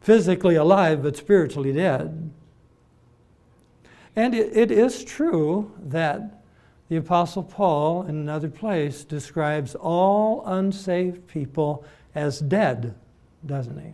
physically 0.00 0.56
alive, 0.56 1.02
but 1.02 1.16
spiritually 1.16 1.72
dead. 1.72 2.30
And 4.16 4.34
it, 4.34 4.56
it 4.56 4.70
is 4.70 5.04
true 5.04 5.72
that 5.78 6.42
the 6.88 6.96
Apostle 6.96 7.42
Paul, 7.42 8.04
in 8.04 8.16
another 8.16 8.48
place, 8.48 9.04
describes 9.04 9.74
all 9.74 10.42
unsaved 10.46 11.26
people 11.28 11.84
as 12.14 12.40
dead, 12.40 12.94
doesn't 13.44 13.78
he? 13.78 13.92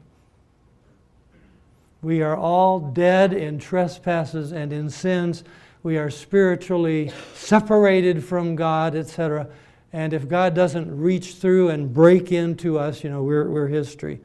We 2.02 2.22
are 2.22 2.36
all 2.36 2.78
dead 2.78 3.32
in 3.32 3.58
trespasses 3.58 4.52
and 4.52 4.72
in 4.72 4.90
sins. 4.90 5.42
We 5.82 5.98
are 5.98 6.10
spiritually 6.10 7.10
separated 7.34 8.22
from 8.22 8.54
God, 8.54 8.94
etc. 8.94 9.48
And 9.92 10.12
if 10.12 10.28
God 10.28 10.54
doesn't 10.54 10.96
reach 10.96 11.34
through 11.34 11.70
and 11.70 11.92
break 11.92 12.30
into 12.30 12.78
us, 12.78 13.02
you 13.02 13.10
know, 13.10 13.22
we're, 13.22 13.48
we're 13.50 13.68
history. 13.68 14.20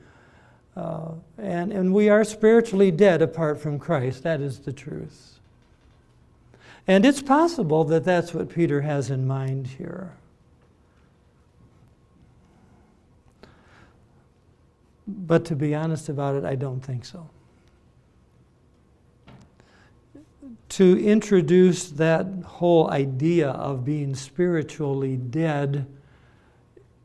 Uh, 0.76 1.12
and, 1.38 1.72
and 1.72 1.94
we 1.94 2.10
are 2.10 2.24
spiritually 2.24 2.92
dead 2.92 3.22
apart 3.22 3.60
from 3.60 3.80
Christ. 3.80 4.24
That 4.24 4.42
is 4.42 4.60
the 4.60 4.74
truth. 4.74 5.39
And 6.90 7.06
it's 7.06 7.22
possible 7.22 7.84
that 7.84 8.04
that's 8.04 8.34
what 8.34 8.50
Peter 8.50 8.82
has 8.82 9.12
in 9.12 9.28
mind 9.28 9.68
here. 9.68 10.12
But 15.08 15.46
to 15.46 15.56
be 15.56 15.76
honest 15.76 16.10
about 16.10 16.34
it, 16.34 16.46
I 16.46 16.56
don't 16.56 16.80
think 16.80 17.06
so. 17.06 17.30
To 20.70 21.00
introduce 21.00 21.92
that 21.92 22.26
whole 22.44 22.90
idea 22.90 23.50
of 23.50 23.86
being 23.86 24.16
spiritually 24.16 25.16
dead 25.16 25.86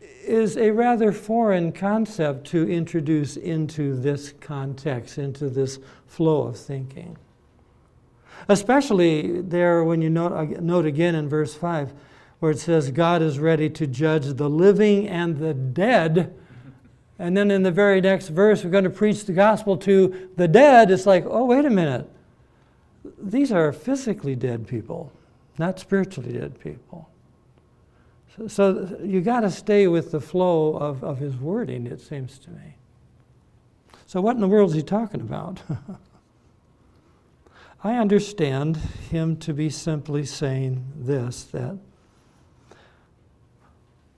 is 0.01 0.57
a 0.57 0.71
rather 0.71 1.13
foreign 1.13 1.73
concept 1.73 2.47
to 2.47 2.67
introduce 2.71 3.37
into 3.37 3.95
this 4.01 4.33
context, 4.41 5.19
into 5.19 5.51
this 5.51 5.79
flow 6.07 6.47
of 6.47 6.57
thinking. 6.57 7.19
Especially 8.49 9.41
there 9.41 9.85
when 9.85 10.03
you 10.03 10.11
note, 10.11 10.61
note 10.61 10.87
again 10.87 11.15
in 11.15 11.29
verse 11.29 11.55
5, 11.55 11.93
where 12.41 12.51
it 12.51 12.59
says, 12.59 12.91
God 12.91 13.23
is 13.23 13.39
ready 13.39 13.71
to 13.71 13.87
judge 13.87 14.27
the 14.27 14.51
living 14.51 15.09
and 15.09 15.39
the 15.39 15.55
dead. 15.55 16.35
And 17.19 17.37
then 17.37 17.51
in 17.51 17.63
the 17.63 17.71
very 17.71 18.01
next 18.01 18.29
verse, 18.29 18.65
we're 18.65 18.71
going 18.71 18.85
to 18.85 18.91
preach 18.91 19.25
the 19.25 19.33
gospel 19.33 19.77
to 19.79 20.31
the 20.37 20.49
dead. 20.49 20.91
It's 20.91 21.07
like, 21.07 21.25
oh, 21.27 21.45
wait 21.47 21.65
a 21.65 21.71
minute. 21.71 22.11
These 23.19 23.53
are 23.53 23.73
physically 23.73 24.35
dead 24.35 24.67
people, 24.67 25.13
not 25.59 25.79
spiritually 25.79 26.33
dead 26.33 26.61
people. 26.61 27.09
So, 28.37 28.49
so 28.49 28.99
you 29.03 29.21
got 29.21 29.41
to 29.41 29.51
stay 29.51 29.87
with 29.87 30.11
the 30.11 30.21
flow 30.21 30.77
of, 30.77 31.05
of 31.05 31.19
his 31.19 31.37
wording, 31.37 31.87
it 31.87 32.01
seems 32.01 32.39
to 32.41 32.51
me. 32.51 32.77
So, 34.07 34.21
what 34.21 34.35
in 34.35 34.41
the 34.41 34.49
world 34.49 34.71
is 34.71 34.77
he 34.77 34.83
talking 34.83 35.21
about? 35.21 35.63
I 37.87 37.99
understand 37.99 38.79
him 39.11 39.37
to 39.37 39.53
be 39.53 39.69
simply 39.69 40.25
saying 40.25 40.83
this 40.97 41.45
that 41.45 41.77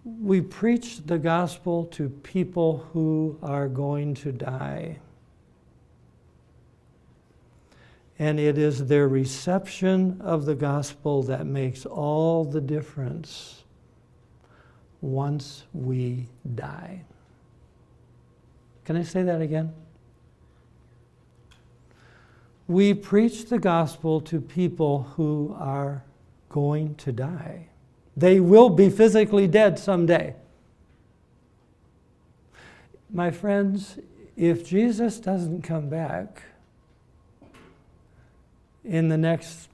we 0.04 0.40
preach 0.40 1.04
the 1.04 1.18
gospel 1.18 1.84
to 1.86 2.08
people 2.08 2.86
who 2.92 3.36
are 3.42 3.66
going 3.66 4.14
to 4.14 4.30
die. 4.30 5.00
And 8.20 8.38
it 8.38 8.56
is 8.56 8.86
their 8.86 9.08
reception 9.08 10.20
of 10.20 10.44
the 10.44 10.54
gospel 10.54 11.24
that 11.24 11.44
makes 11.44 11.84
all 11.84 12.44
the 12.44 12.60
difference 12.60 13.64
once 15.00 15.64
we 15.74 16.28
die. 16.54 17.02
Can 18.84 18.94
I 18.96 19.02
say 19.02 19.24
that 19.24 19.40
again? 19.40 19.72
We 22.68 22.94
preach 22.94 23.46
the 23.46 23.58
gospel 23.58 24.20
to 24.22 24.40
people 24.40 25.04
who 25.16 25.56
are 25.58 26.02
going 26.48 26.94
to 26.96 27.12
die. 27.12 27.68
They 28.16 28.40
will 28.40 28.70
be 28.70 28.90
physically 28.90 29.46
dead 29.46 29.78
someday. 29.78 30.34
My 33.10 33.30
friends, 33.30 33.98
if 34.36 34.66
Jesus 34.66 35.20
doesn't 35.20 35.62
come 35.62 35.88
back 35.88 36.42
in 38.84 39.08
the 39.08 39.16
next, 39.16 39.68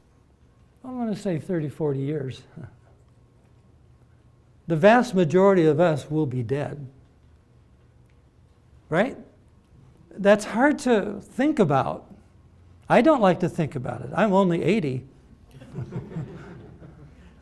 I'm 0.84 0.96
going 0.96 1.14
to 1.14 1.20
say 1.20 1.38
30, 1.38 1.68
40 1.68 1.98
years, 1.98 2.42
the 4.66 4.76
vast 4.76 5.14
majority 5.14 5.64
of 5.64 5.80
us 5.80 6.10
will 6.10 6.26
be 6.26 6.42
dead. 6.42 6.86
Right? 8.88 9.16
That's 10.10 10.44
hard 10.44 10.78
to 10.80 11.20
think 11.22 11.58
about. 11.58 12.11
I 12.92 13.00
don't 13.00 13.22
like 13.22 13.40
to 13.40 13.48
think 13.48 13.74
about 13.74 14.02
it. 14.02 14.10
I'm 14.14 14.34
only 14.34 14.62
80. 14.62 15.02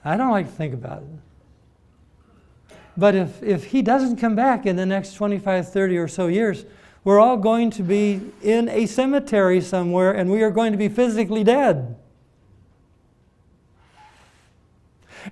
I 0.04 0.16
don't 0.16 0.30
like 0.30 0.46
to 0.46 0.52
think 0.52 0.72
about 0.72 1.02
it. 1.02 2.76
But 2.96 3.16
if, 3.16 3.42
if 3.42 3.64
he 3.64 3.82
doesn't 3.82 4.18
come 4.18 4.36
back 4.36 4.64
in 4.64 4.76
the 4.76 4.86
next 4.86 5.14
25, 5.14 5.72
30 5.72 5.96
or 5.98 6.06
so 6.06 6.28
years, 6.28 6.64
we're 7.02 7.18
all 7.18 7.36
going 7.36 7.70
to 7.70 7.82
be 7.82 8.20
in 8.40 8.68
a 8.68 8.86
cemetery 8.86 9.60
somewhere 9.60 10.12
and 10.12 10.30
we 10.30 10.44
are 10.44 10.52
going 10.52 10.70
to 10.70 10.78
be 10.78 10.88
physically 10.88 11.42
dead. 11.42 11.96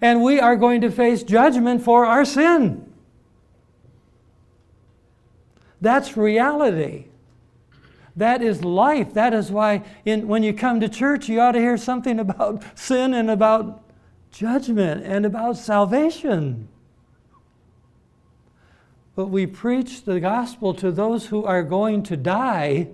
And 0.01 0.21
we 0.25 0.41
are 0.41 0.57
going 0.57 0.81
to 0.81 0.91
face 0.91 1.23
judgment 1.23 1.85
for 1.85 2.05
our 2.05 2.25
sin. 2.25 2.93
That's 5.81 6.17
reality. 6.17 7.05
That 8.19 8.43
is 8.43 8.65
life. 8.65 9.15
That 9.15 9.33
is 9.33 9.53
why 9.53 9.85
in, 10.05 10.27
when 10.27 10.43
you 10.43 10.53
come 10.53 10.81
to 10.81 10.89
church, 10.89 11.29
you 11.29 11.41
ought 11.41 11.53
to 11.53 11.61
hear 11.61 11.77
something 11.77 12.19
about 12.19 12.65
sin 12.79 13.15
and 13.15 13.31
about 13.31 13.85
judgment 14.33 15.05
and 15.05 15.25
about 15.25 15.57
salvation. 15.57 16.69
But 19.15 19.27
we 19.27 19.47
preach 19.47 20.05
the 20.05 20.19
gospel 20.19 20.75
to 20.75 20.91
those 20.91 21.27
who 21.27 21.45
are 21.45 21.63
going 21.63 22.03
to 22.05 22.17
die 22.17 22.89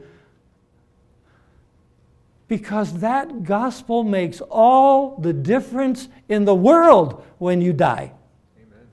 because 2.46 3.00
that 3.00 3.44
gospel 3.44 4.04
makes 4.04 4.42
all 4.42 5.16
the 5.16 5.32
difference 5.32 6.08
in 6.28 6.44
the 6.44 6.54
world 6.54 7.24
when 7.38 7.62
you 7.62 7.72
die. 7.72 8.12
Amen. 8.58 8.86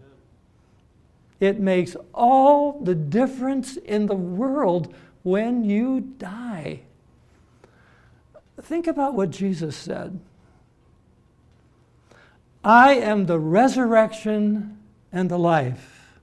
It 1.42 1.60
makes 1.60 1.98
all 2.14 2.80
the 2.82 2.96
difference 2.96 3.76
in 3.76 4.06
the 4.06 4.16
world 4.16 4.94
when 5.24 5.64
you 5.64 6.00
die. 6.18 6.82
Think 8.62 8.88
about 8.88 9.14
what 9.14 9.32
Jesus 9.32 9.76
said 9.76 10.20
I 12.64 12.94
am 12.94 13.26
the 13.26 13.40
resurrection 13.40 14.78
and 15.12 15.30
the 15.30 15.40
life. 15.40 16.20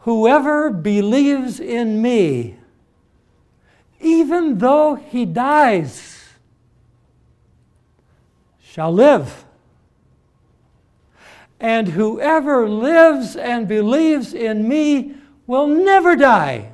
Whoever 0.00 0.70
believes 0.70 1.60
in 1.60 2.02
me, 2.02 2.56
even 4.00 4.58
though 4.58 4.96
he 4.96 5.24
dies, 5.24 6.28
shall 8.60 8.92
live. 8.92 9.44
And 11.60 11.88
whoever 11.88 12.68
lives 12.68 13.36
and 13.36 13.68
believes 13.68 14.34
in 14.34 14.66
me 14.66 15.14
will 15.46 15.68
never 15.68 16.16
die. 16.16 16.71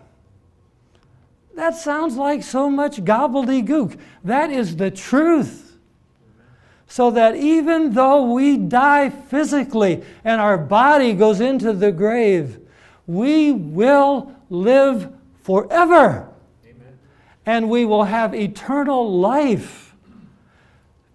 That 1.58 1.74
sounds 1.74 2.14
like 2.14 2.44
so 2.44 2.70
much 2.70 2.98
gobbledygook. 2.98 3.98
That 4.22 4.52
is 4.52 4.76
the 4.76 4.92
truth. 4.92 5.76
So 6.86 7.10
that 7.10 7.34
even 7.34 7.94
though 7.94 8.32
we 8.32 8.56
die 8.56 9.10
physically 9.10 10.04
and 10.22 10.40
our 10.40 10.56
body 10.56 11.14
goes 11.14 11.40
into 11.40 11.72
the 11.72 11.90
grave, 11.90 12.60
we 13.08 13.50
will 13.50 14.32
live 14.48 15.12
forever. 15.42 16.28
Amen. 16.64 16.98
And 17.44 17.68
we 17.68 17.84
will 17.84 18.04
have 18.04 18.36
eternal 18.36 19.18
life 19.18 19.96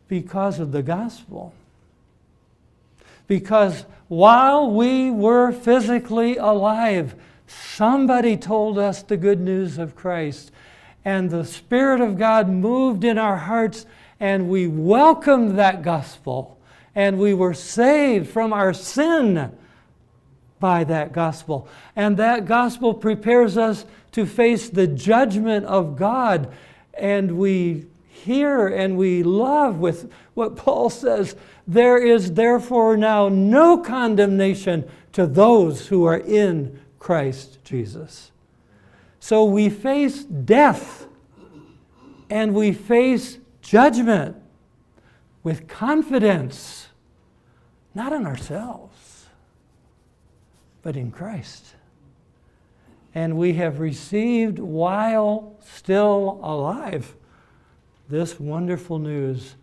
because 0.09 0.59
of 0.59 0.73
the 0.73 0.83
gospel. 0.83 1.53
Because 3.27 3.85
while 4.09 4.69
we 4.69 5.09
were 5.09 5.53
physically 5.53 6.35
alive, 6.35 7.15
Somebody 7.75 8.37
told 8.37 8.77
us 8.77 9.01
the 9.01 9.17
good 9.17 9.39
news 9.39 9.77
of 9.77 9.95
Christ, 9.95 10.51
and 11.03 11.29
the 11.29 11.45
Spirit 11.45 12.01
of 12.01 12.17
God 12.17 12.49
moved 12.49 13.03
in 13.03 13.17
our 13.17 13.37
hearts, 13.37 13.85
and 14.19 14.49
we 14.49 14.67
welcomed 14.67 15.57
that 15.57 15.81
gospel, 15.81 16.57
and 16.95 17.17
we 17.17 17.33
were 17.33 17.53
saved 17.53 18.29
from 18.29 18.53
our 18.53 18.73
sin 18.73 19.51
by 20.59 20.83
that 20.83 21.11
gospel. 21.11 21.67
And 21.95 22.17
that 22.17 22.45
gospel 22.45 22.93
prepares 22.93 23.57
us 23.57 23.85
to 24.13 24.25
face 24.25 24.69
the 24.69 24.87
judgment 24.87 25.65
of 25.65 25.97
God, 25.97 26.53
and 26.93 27.37
we 27.37 27.87
hear 28.07 28.67
and 28.67 28.97
we 28.97 29.23
love 29.23 29.79
with 29.79 30.11
what 30.33 30.55
Paul 30.55 30.89
says 30.89 31.35
there 31.67 31.97
is 31.97 32.33
therefore 32.33 32.95
now 32.95 33.27
no 33.29 33.77
condemnation 33.77 34.89
to 35.13 35.25
those 35.25 35.87
who 35.87 36.05
are 36.05 36.17
in 36.17 36.79
Christ 37.03 37.57
Jesus. 37.65 38.31
So 39.19 39.43
we 39.43 39.69
face 39.69 40.23
death 40.23 41.05
and 42.29 42.55
we 42.55 42.71
face 42.71 43.39
judgment 43.61 44.37
with 45.43 45.67
confidence, 45.67 46.87
not 47.93 48.13
in 48.13 48.25
ourselves, 48.25 49.25
but 50.81 50.95
in 50.95 51.11
Christ. 51.11 51.75
And 53.13 53.37
we 53.37 53.55
have 53.55 53.81
received 53.81 54.57
while 54.57 55.57
still 55.59 56.39
alive 56.41 57.17
this 58.07 58.39
wonderful 58.39 58.97
news 58.97 59.55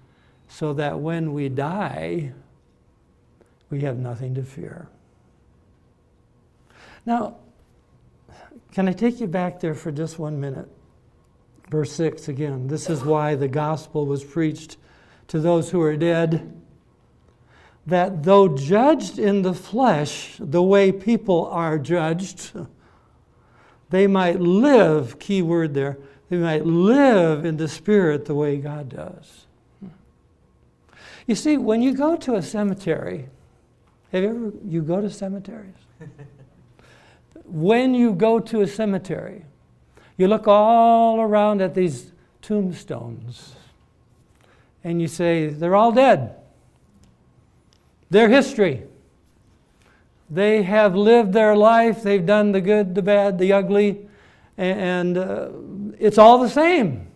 so 0.46 0.74
that 0.74 1.00
when 1.00 1.32
we 1.32 1.48
die, 1.48 2.32
we 3.70 3.80
have 3.80 3.96
nothing 3.96 4.34
to 4.34 4.42
fear. 4.42 4.90
Now, 7.06 7.36
can 8.72 8.88
I 8.88 8.92
take 8.92 9.20
you 9.20 9.26
back 9.26 9.60
there 9.60 9.74
for 9.74 9.90
just 9.90 10.18
one 10.18 10.40
minute? 10.40 10.68
Verse 11.70 11.92
6 11.92 12.28
again. 12.28 12.68
This 12.68 12.90
is 12.90 13.04
why 13.04 13.34
the 13.34 13.48
gospel 13.48 14.06
was 14.06 14.24
preached 14.24 14.76
to 15.28 15.40
those 15.40 15.70
who 15.70 15.80
are 15.80 15.96
dead. 15.96 16.52
That 17.86 18.24
though 18.24 18.48
judged 18.48 19.18
in 19.18 19.42
the 19.42 19.54
flesh 19.54 20.36
the 20.38 20.62
way 20.62 20.92
people 20.92 21.46
are 21.46 21.78
judged, 21.78 22.52
they 23.90 24.06
might 24.06 24.40
live, 24.40 25.18
key 25.18 25.42
word 25.42 25.74
there, 25.74 25.98
they 26.28 26.36
might 26.36 26.64
live 26.64 27.44
in 27.44 27.56
the 27.56 27.68
Spirit 27.68 28.24
the 28.24 28.34
way 28.34 28.56
God 28.56 28.88
does. 28.88 29.46
You 31.26 31.34
see, 31.34 31.56
when 31.56 31.82
you 31.82 31.94
go 31.94 32.16
to 32.16 32.34
a 32.34 32.42
cemetery, 32.42 33.28
have 34.12 34.22
you 34.22 34.28
ever, 34.28 34.52
you 34.66 34.82
go 34.82 35.00
to 35.00 35.10
cemeteries? 35.10 35.74
when 37.52 37.94
you 37.94 38.12
go 38.12 38.38
to 38.38 38.60
a 38.60 38.66
cemetery, 38.66 39.44
you 40.16 40.28
look 40.28 40.46
all 40.46 41.20
around 41.20 41.60
at 41.62 41.74
these 41.74 42.12
tombstones 42.42 43.54
and 44.84 45.00
you 45.00 45.08
say, 45.08 45.48
they're 45.48 45.74
all 45.74 45.92
dead. 45.92 46.34
They're 48.10 48.28
history. 48.28 48.84
They 50.28 50.62
have 50.62 50.94
lived 50.94 51.32
their 51.32 51.56
life, 51.56 52.02
they've 52.02 52.24
done 52.24 52.52
the 52.52 52.60
good, 52.60 52.94
the 52.94 53.02
bad, 53.02 53.38
the 53.38 53.52
ugly, 53.52 54.08
and 54.56 55.18
uh, 55.18 55.48
it's 55.98 56.18
all 56.18 56.38
the 56.38 56.48
same. 56.48 57.08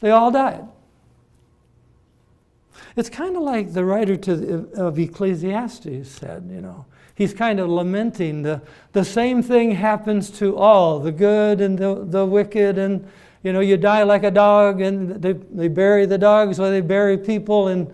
They 0.00 0.10
all 0.10 0.30
died. 0.30 0.66
It's 2.96 3.10
kind 3.10 3.36
of 3.36 3.42
like 3.42 3.72
the 3.72 3.84
writer 3.84 4.16
to, 4.16 4.70
of 4.74 4.98
Ecclesiastes 4.98 6.08
said, 6.08 6.48
you 6.50 6.60
know. 6.60 6.86
He's 7.20 7.34
kind 7.34 7.60
of 7.60 7.68
lamenting 7.68 8.40
the, 8.40 8.62
the 8.92 9.04
same 9.04 9.42
thing 9.42 9.72
happens 9.72 10.30
to 10.38 10.56
all, 10.56 11.00
the 11.00 11.12
good 11.12 11.60
and 11.60 11.78
the, 11.78 12.02
the 12.02 12.24
wicked, 12.24 12.78
and 12.78 13.06
you 13.42 13.52
know, 13.52 13.60
you 13.60 13.76
die 13.76 14.04
like 14.04 14.24
a 14.24 14.30
dog, 14.30 14.80
and 14.80 15.20
they, 15.20 15.34
they 15.34 15.68
bury 15.68 16.06
the 16.06 16.16
dogs 16.16 16.58
or 16.58 16.70
they 16.70 16.80
bury 16.80 17.18
people, 17.18 17.68
and 17.68 17.88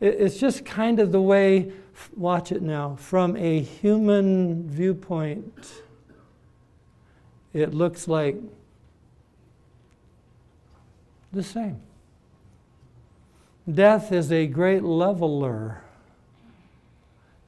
it, 0.00 0.16
it's 0.18 0.38
just 0.38 0.64
kind 0.64 0.98
of 0.98 1.12
the 1.12 1.20
way, 1.20 1.70
watch 2.16 2.52
it 2.52 2.62
now, 2.62 2.96
from 2.96 3.36
a 3.36 3.60
human 3.60 4.66
viewpoint, 4.66 5.82
it 7.52 7.74
looks 7.74 8.08
like 8.08 8.36
the 11.34 11.42
same. 11.42 11.82
Death 13.70 14.10
is 14.10 14.32
a 14.32 14.46
great 14.46 14.82
leveler. 14.82 15.82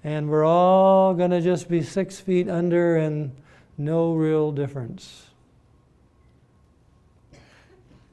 And 0.04 0.28
we're 0.28 0.44
all 0.44 1.14
going 1.14 1.30
to 1.30 1.40
just 1.40 1.68
be 1.68 1.82
six 1.82 2.18
feet 2.18 2.48
under 2.48 2.96
and 2.96 3.32
no 3.78 4.14
real 4.14 4.50
difference. 4.50 5.26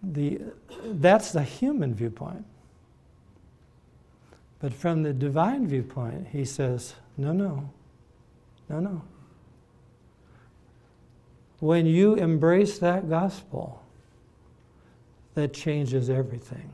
The, 0.03 0.39
that's 0.85 1.31
the 1.31 1.43
human 1.43 1.93
viewpoint. 1.93 2.45
But 4.59 4.73
from 4.73 5.03
the 5.03 5.13
divine 5.13 5.67
viewpoint, 5.67 6.27
he 6.31 6.45
says, 6.45 6.95
no, 7.17 7.31
no, 7.31 7.69
no, 8.69 8.79
no. 8.79 9.01
When 11.59 11.85
you 11.85 12.15
embrace 12.15 12.79
that 12.79 13.09
gospel, 13.09 13.83
that 15.33 15.53
changes 15.53 16.09
everything. 16.09 16.73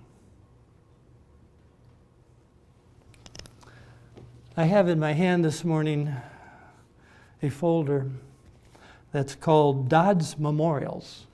I 4.58 4.64
have 4.64 4.88
in 4.88 5.02
my 5.02 5.12
hand 5.12 5.44
this 5.44 5.66
morning 5.66 6.16
a 7.44 7.50
folder 7.50 8.10
that's 9.12 9.36
called 9.36 9.90
Dodd's 9.90 10.40
Memorials. 10.40 11.26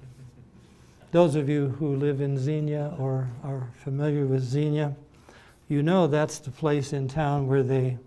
Those 1.12 1.36
of 1.36 1.48
you 1.48 1.70
who 1.78 1.96
live 1.96 2.20
in 2.20 2.36
Xenia 2.40 2.96
or 2.98 3.30
are 3.44 3.70
familiar 3.76 4.26
with 4.26 4.42
Xenia, 4.42 4.96
you 5.70 5.84
know 5.84 6.08
that's 6.08 6.40
the 6.40 6.50
place 6.50 6.94
in 6.94 7.08
town 7.08 7.46
where 7.46 7.62
they 7.62 8.00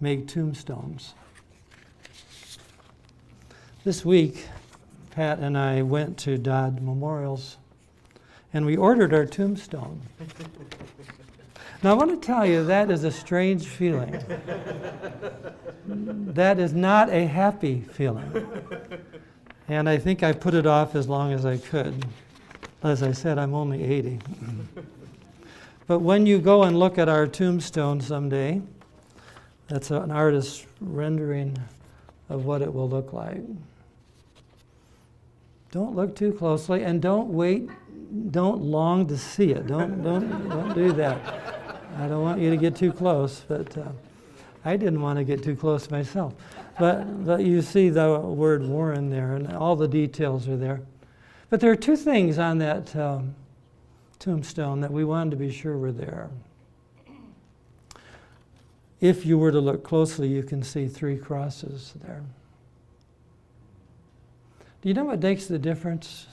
make 0.00 0.28
tombstones. 0.28 1.14
This 3.82 4.04
week, 4.04 4.46
Pat 5.10 5.40
and 5.40 5.58
I 5.58 5.82
went 5.82 6.16
to 6.18 6.38
Dodd 6.38 6.80
Memorials 6.80 7.56
and 8.52 8.64
we 8.64 8.76
ordered 8.76 9.12
our 9.12 9.26
tombstone. 9.26 10.00
Now, 11.84 11.90
I 11.90 11.94
want 11.96 12.18
to 12.18 12.26
tell 12.26 12.46
you 12.46 12.64
that 12.64 12.90
is 12.90 13.04
a 13.04 13.10
strange 13.10 13.66
feeling. 13.66 14.18
that 16.32 16.58
is 16.58 16.72
not 16.72 17.10
a 17.10 17.26
happy 17.26 17.82
feeling. 17.82 18.48
And 19.68 19.86
I 19.86 19.98
think 19.98 20.22
I 20.22 20.32
put 20.32 20.54
it 20.54 20.64
off 20.64 20.94
as 20.94 21.10
long 21.10 21.34
as 21.34 21.44
I 21.44 21.58
could. 21.58 22.06
As 22.82 23.02
I 23.02 23.12
said, 23.12 23.36
I'm 23.36 23.54
only 23.54 23.84
80. 23.84 24.18
but 25.86 25.98
when 25.98 26.24
you 26.24 26.38
go 26.38 26.62
and 26.62 26.78
look 26.78 26.96
at 26.96 27.10
our 27.10 27.26
tombstone 27.26 28.00
someday, 28.00 28.62
that's 29.68 29.90
an 29.90 30.10
artist's 30.10 30.64
rendering 30.80 31.54
of 32.30 32.46
what 32.46 32.62
it 32.62 32.72
will 32.72 32.88
look 32.88 33.12
like. 33.12 33.42
Don't 35.70 35.94
look 35.94 36.16
too 36.16 36.32
closely 36.32 36.82
and 36.82 37.02
don't 37.02 37.28
wait, 37.28 37.68
don't 38.30 38.62
long 38.62 39.06
to 39.08 39.18
see 39.18 39.50
it. 39.50 39.66
Don't, 39.66 40.02
don't, 40.02 40.48
don't 40.48 40.74
do 40.74 40.90
that. 40.92 41.53
I 41.96 42.08
don't 42.08 42.22
want 42.22 42.40
you 42.40 42.50
to 42.50 42.56
get 42.56 42.74
too 42.74 42.92
close, 42.92 43.44
but 43.46 43.76
uh, 43.78 43.88
I 44.64 44.76
didn't 44.76 45.00
want 45.00 45.18
to 45.18 45.24
get 45.24 45.42
too 45.42 45.54
close 45.54 45.90
myself. 45.90 46.34
But, 46.78 47.24
but 47.24 47.44
you 47.44 47.62
see 47.62 47.88
the 47.88 48.18
word 48.18 48.64
Warren 48.66 49.10
there, 49.10 49.34
and 49.34 49.52
all 49.52 49.76
the 49.76 49.86
details 49.86 50.48
are 50.48 50.56
there. 50.56 50.80
But 51.50 51.60
there 51.60 51.70
are 51.70 51.76
two 51.76 51.96
things 51.96 52.38
on 52.38 52.58
that 52.58 52.96
um, 52.96 53.34
tombstone 54.18 54.80
that 54.80 54.90
we 54.90 55.04
wanted 55.04 55.30
to 55.32 55.36
be 55.36 55.52
sure 55.52 55.76
were 55.76 55.92
there. 55.92 56.30
If 59.00 59.26
you 59.26 59.38
were 59.38 59.52
to 59.52 59.60
look 59.60 59.84
closely, 59.84 60.28
you 60.28 60.42
can 60.42 60.62
see 60.62 60.88
three 60.88 61.18
crosses 61.18 61.92
there. 62.02 62.22
Do 64.80 64.88
you 64.88 64.94
know 64.94 65.04
what 65.04 65.20
makes 65.20 65.46
the 65.46 65.58
difference 65.58 66.26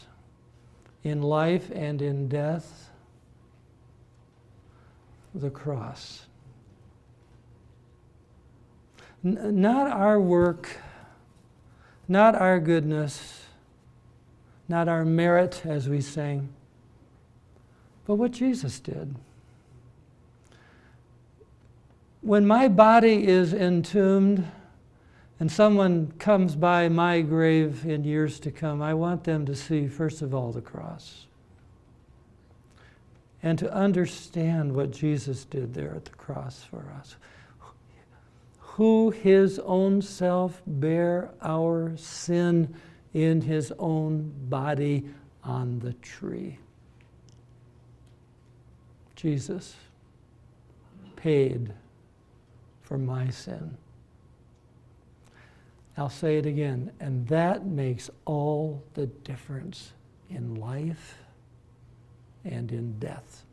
in 1.04 1.22
life 1.22 1.70
and 1.74 2.02
in 2.02 2.28
death? 2.28 2.91
The 5.34 5.50
cross. 5.50 6.26
N- 9.24 9.62
not 9.62 9.88
our 9.88 10.20
work, 10.20 10.78
not 12.08 12.36
our 12.36 12.60
goodness, 12.60 13.46
not 14.68 14.88
our 14.88 15.06
merit, 15.06 15.66
as 15.66 15.88
we 15.88 16.02
sang, 16.02 16.50
but 18.06 18.16
what 18.16 18.32
Jesus 18.32 18.80
did. 18.80 19.16
When 22.22 22.46
my 22.46 22.68
body 22.68 23.28
is 23.28 23.54
entombed 23.54 24.50
and 25.40 25.52
someone 25.52 26.14
comes 26.20 26.56
by 26.56 26.88
my 26.88 27.22
grave 27.22 27.86
in 27.86 28.04
years 28.04 28.40
to 28.42 28.52
come, 28.52 28.82
I 28.82 28.94
want 28.94 29.24
them 29.24 29.46
to 29.48 29.56
see, 29.56 29.88
first 29.88 30.22
of 30.22 30.36
all, 30.36 30.52
the 30.52 30.62
cross 30.62 31.26
and 33.44 33.58
to 33.60 33.74
understand 33.74 34.74
what 34.74 34.92
Jesus 34.92 35.46
did 35.46 35.74
there 35.74 35.96
at 35.96 36.06
the 36.06 36.12
cross 36.12 36.64
for 36.64 36.86
us. 37.00 37.16
Who 38.60 39.12
his 39.12 39.60
own 39.60 40.02
self 40.02 40.62
bare 40.66 41.32
our 41.42 41.96
sin 41.98 42.76
in 43.14 43.42
his 43.42 43.74
own 43.78 44.32
body 44.50 45.06
on 45.44 45.80
the 45.80 45.94
tree. 45.94 46.58
Jesus 49.16 49.76
paid 51.16 51.74
for 52.82 52.98
my 52.98 53.30
sin. 53.30 53.78
I'll 55.98 56.10
say 56.10 56.38
it 56.38 56.46
again, 56.46 56.92
and 57.00 57.28
that 57.28 57.66
makes 57.66 58.10
all 58.26 58.82
the 58.94 59.08
difference 59.08 59.92
in 60.30 60.56
life 60.56 61.18
and 62.44 62.72
in 62.72 63.00
death. 63.00 63.46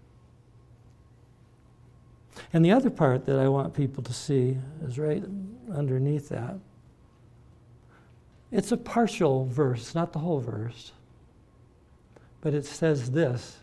And 2.52 2.64
the 2.64 2.72
other 2.72 2.90
part 2.90 3.26
that 3.26 3.38
I 3.38 3.48
want 3.48 3.74
people 3.74 4.02
to 4.04 4.12
see 4.12 4.56
is 4.86 4.98
right 4.98 5.22
underneath 5.74 6.28
that. 6.30 6.58
It's 8.50 8.72
a 8.72 8.76
partial 8.76 9.44
verse, 9.46 9.94
not 9.94 10.12
the 10.12 10.20
whole 10.20 10.40
verse. 10.40 10.92
But 12.40 12.54
it 12.54 12.64
says 12.64 13.10
this 13.10 13.58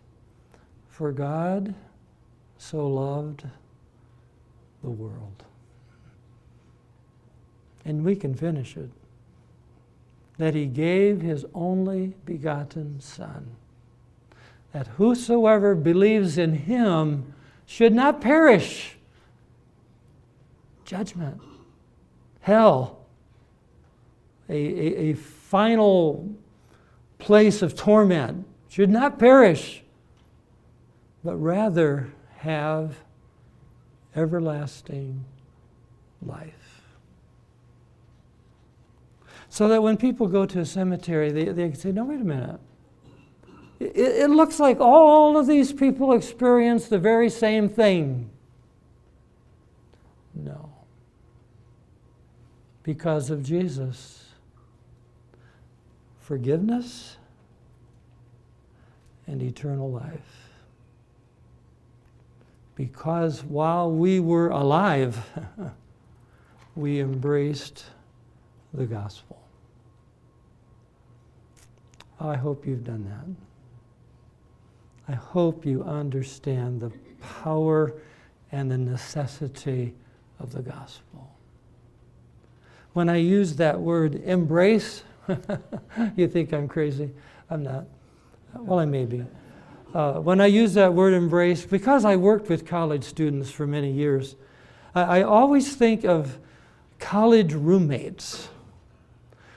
For 0.89 1.11
God 1.11 1.73
so 2.57 2.87
loved 2.87 3.45
the 4.83 4.89
world. 4.89 5.43
And 7.83 8.03
we 8.03 8.15
can 8.15 8.33
finish 8.33 8.77
it. 8.77 8.89
That 10.37 10.53
he 10.53 10.65
gave 10.65 11.21
his 11.21 11.45
only 11.53 12.13
begotten 12.25 12.99
Son, 12.99 13.55
that 14.75 14.87
whosoever 14.97 15.73
believes 15.73 16.37
in 16.37 16.53
him 16.53 17.33
should 17.65 17.93
not 17.93 18.19
perish. 18.19 18.97
Judgment, 20.83 21.39
hell, 22.41 22.99
a, 24.49 24.53
a, 24.53 25.11
a 25.11 25.13
final 25.13 26.29
place 27.19 27.61
of 27.61 27.73
torment, 27.73 28.45
should 28.67 28.89
not 28.89 29.17
perish, 29.17 29.81
but 31.23 31.37
rather 31.37 32.11
have 32.39 32.97
everlasting 34.13 35.23
life. 36.21 36.81
So 39.47 39.69
that 39.69 39.81
when 39.81 39.95
people 39.95 40.27
go 40.27 40.45
to 40.45 40.59
a 40.59 40.65
cemetery, 40.65 41.31
they, 41.31 41.45
they 41.45 41.71
say, 41.71 41.93
no, 41.93 42.03
wait 42.03 42.19
a 42.19 42.25
minute. 42.25 42.59
It, 43.79 43.97
it 43.97 44.29
looks 44.29 44.59
like 44.59 44.79
all 44.79 45.37
of 45.37 45.47
these 45.47 45.73
people 45.73 46.13
experience 46.13 46.87
the 46.87 46.99
very 46.99 47.29
same 47.29 47.67
thing. 47.69 48.29
No. 50.33 50.69
Because 52.83 53.29
of 53.29 53.43
Jesus. 53.43 54.25
Forgiveness 56.19 57.17
and 59.27 59.41
eternal 59.41 59.91
life. 59.91 60.45
Because 62.75 63.43
while 63.43 63.91
we 63.91 64.19
were 64.19 64.49
alive, 64.49 65.23
we 66.75 66.99
embraced 66.99 67.85
the 68.73 68.85
gospel. 68.85 69.41
I 72.19 72.35
hope 72.35 72.65
you've 72.65 72.83
done 72.83 73.05
that. 73.05 73.54
I 75.07 75.13
hope 75.13 75.65
you 75.65 75.83
understand 75.83 76.81
the 76.81 76.91
power 77.21 77.93
and 78.51 78.69
the 78.71 78.77
necessity 78.77 79.93
of 80.39 80.51
the 80.51 80.61
gospel. 80.61 81.31
When 82.93 83.09
I 83.09 83.17
use 83.17 83.55
that 83.57 83.79
word 83.79 84.15
embrace, 84.15 85.03
you 86.15 86.27
think 86.27 86.53
I'm 86.53 86.67
crazy. 86.67 87.11
I'm 87.49 87.63
not. 87.63 87.85
Well, 88.53 88.79
I 88.79 88.85
may 88.85 89.05
be. 89.05 89.25
Uh, 89.93 90.13
when 90.19 90.41
I 90.41 90.47
use 90.47 90.73
that 90.73 90.93
word 90.93 91.13
embrace, 91.13 91.65
because 91.65 92.05
I 92.05 92.15
worked 92.15 92.49
with 92.49 92.65
college 92.65 93.03
students 93.03 93.51
for 93.51 93.67
many 93.67 93.91
years, 93.91 94.35
I, 94.93 95.19
I 95.19 95.23
always 95.23 95.75
think 95.75 96.03
of 96.03 96.37
college 96.99 97.53
roommates 97.53 98.49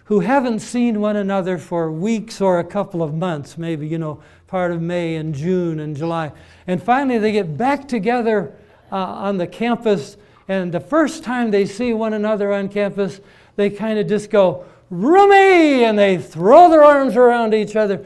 who 0.09 0.21
haven't 0.21 0.61
seen 0.61 1.03
one 1.03 1.17
another 1.17 1.59
for 1.59 1.93
weeks 1.93 2.41
or 2.41 2.59
a 2.59 2.65
couple 2.65 3.03
of 3.03 3.13
months, 3.13 3.59
maybe, 3.59 3.87
you 3.87 3.99
know, 3.99 4.19
part 4.47 4.73
of 4.73 4.81
May 4.81 5.17
and 5.17 5.35
June 5.35 5.81
and 5.81 5.95
July. 5.95 6.33
And 6.67 6.83
finally, 6.83 7.19
they 7.19 7.31
get 7.31 7.59
back 7.59 7.87
together 7.87 8.55
uh, 8.91 8.97
on 8.97 9.37
the 9.37 9.47
campus, 9.47 10.17
and 10.49 10.73
the 10.73 10.81
first 10.81 11.25
time 11.25 11.51
they 11.51 11.67
see 11.67 11.93
one 11.93 12.15
another 12.15 12.55
on 12.55 12.71
campus, 12.71 13.21
they 13.57 13.69
kind 13.69 13.99
of 13.99 14.09
just 14.09 14.31
go, 14.31 14.65
Roomie! 14.91 15.83
And 15.83 15.99
they 15.99 16.17
throw 16.17 16.71
their 16.71 16.83
arms 16.83 17.15
around 17.15 17.53
each 17.53 17.77
other. 17.77 18.03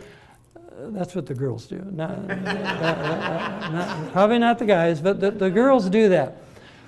That's 0.76 1.14
what 1.14 1.26
the 1.26 1.34
girls 1.34 1.68
do. 1.68 1.86
Not, 1.88 2.26
not, 2.26 3.72
not, 3.72 4.12
probably 4.12 4.40
not 4.40 4.58
the 4.58 4.66
guys, 4.66 5.00
but 5.00 5.20
the, 5.20 5.30
the 5.30 5.50
girls 5.50 5.88
do 5.88 6.08
that. 6.08 6.38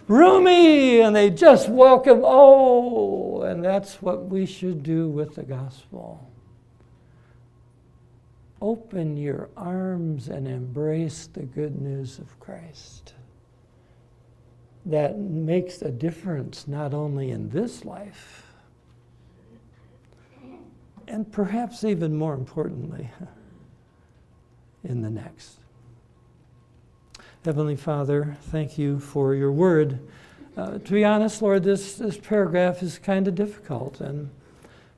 Roomie! 0.08 1.00
And 1.00 1.16
they 1.16 1.30
just 1.30 1.68
welcome, 1.68 2.20
oh, 2.22 3.42
and 3.42 3.64
that's 3.64 4.02
what 4.02 4.26
we 4.26 4.46
should 4.46 4.82
do 4.82 5.08
with 5.08 5.34
the 5.34 5.42
gospel. 5.42 6.30
Open 8.60 9.16
your 9.16 9.48
arms 9.56 10.28
and 10.28 10.46
embrace 10.46 11.26
the 11.26 11.42
good 11.42 11.80
news 11.80 12.18
of 12.18 12.38
Christ. 12.40 13.14
That 14.86 15.18
makes 15.18 15.80
a 15.80 15.90
difference 15.90 16.68
not 16.68 16.92
only 16.92 17.30
in 17.30 17.48
this 17.50 17.84
life, 17.84 18.42
and 21.08 21.30
perhaps 21.30 21.84
even 21.84 22.14
more 22.16 22.34
importantly, 22.34 23.10
in 24.84 25.02
the 25.02 25.10
next. 25.10 25.63
Heavenly 27.44 27.76
Father, 27.76 28.38
thank 28.44 28.78
you 28.78 28.98
for 28.98 29.34
your 29.34 29.52
word. 29.52 29.98
Uh, 30.56 30.78
to 30.78 30.92
be 30.92 31.04
honest, 31.04 31.42
Lord, 31.42 31.62
this, 31.62 31.96
this 31.96 32.16
paragraph 32.16 32.82
is 32.82 32.98
kind 32.98 33.28
of 33.28 33.34
difficult, 33.34 34.00
and 34.00 34.30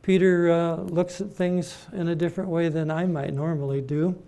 Peter 0.03 0.53
uh, 0.53 0.77
looks 0.77 1.21
at 1.21 1.33
things 1.33 1.77
in 1.93 2.07
a 2.07 2.15
different 2.15 2.49
way 2.49 2.69
than 2.69 2.89
I 2.89 3.05
might 3.05 3.35
normally 3.35 3.81
do. 3.81 4.23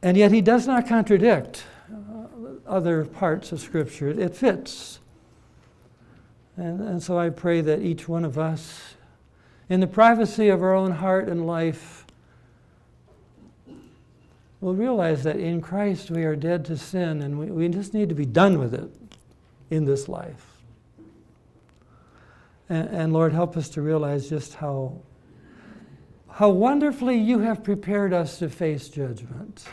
And 0.00 0.16
yet 0.16 0.30
he 0.30 0.40
does 0.40 0.64
not 0.64 0.86
contradict 0.86 1.64
uh, 1.92 2.26
other 2.68 3.04
parts 3.04 3.50
of 3.50 3.58
Scripture, 3.58 4.08
it 4.08 4.36
fits. 4.36 5.00
And, 6.56 6.80
and 6.82 7.02
so 7.02 7.18
I 7.18 7.30
pray 7.30 7.62
that 7.62 7.82
each 7.82 8.08
one 8.08 8.24
of 8.24 8.38
us, 8.38 8.94
in 9.68 9.80
the 9.80 9.88
privacy 9.88 10.50
of 10.50 10.62
our 10.62 10.72
own 10.72 10.92
heart 10.92 11.28
and 11.28 11.48
life, 11.48 11.97
we'll 14.60 14.74
realize 14.74 15.22
that 15.24 15.36
in 15.36 15.60
Christ 15.60 16.10
we 16.10 16.24
are 16.24 16.36
dead 16.36 16.64
to 16.66 16.76
sin 16.76 17.22
and 17.22 17.38
we, 17.38 17.46
we 17.46 17.68
just 17.68 17.94
need 17.94 18.08
to 18.08 18.14
be 18.14 18.26
done 18.26 18.58
with 18.58 18.74
it 18.74 18.90
in 19.70 19.84
this 19.84 20.08
life. 20.08 20.46
And, 22.68 22.88
and 22.88 23.12
Lord, 23.12 23.32
help 23.32 23.56
us 23.56 23.68
to 23.70 23.82
realize 23.82 24.28
just 24.28 24.54
how, 24.54 25.00
how 26.30 26.50
wonderfully 26.50 27.18
you 27.18 27.40
have 27.40 27.64
prepared 27.64 28.12
us 28.12 28.38
to 28.38 28.48
face 28.48 28.88
judgment 28.88 29.64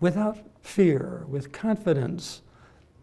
without 0.00 0.38
fear, 0.62 1.24
with 1.28 1.52
confidence, 1.52 2.42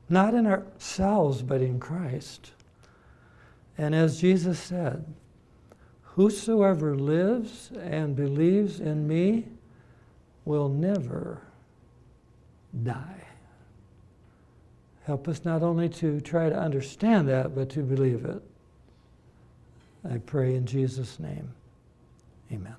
not 0.10 0.34
in 0.34 0.46
ourselves, 0.46 1.42
but 1.42 1.62
in 1.62 1.80
Christ. 1.80 2.52
And 3.78 3.96
as 3.96 4.20
Jesus 4.20 4.60
said, 4.60 5.06
Whosoever 6.14 6.98
lives 6.98 7.72
and 7.80 8.14
believes 8.14 8.82
in 8.82 9.08
me 9.08 9.48
will 10.50 10.68
never 10.68 11.44
die. 12.84 13.24
Help 15.04 15.28
us 15.28 15.46
not 15.46 15.62
only 15.62 15.88
to 15.90 16.20
try 16.22 16.50
to 16.50 16.60
understand 16.60 17.30
that, 17.30 17.54
but 17.54 17.70
to 17.70 17.84
believe 17.84 18.26
it. 18.26 18.42
I 20.10 20.18
pray 20.18 20.56
in 20.56 20.66
Jesus' 20.66 21.20
name. 21.20 21.52
Amen. 22.52 22.76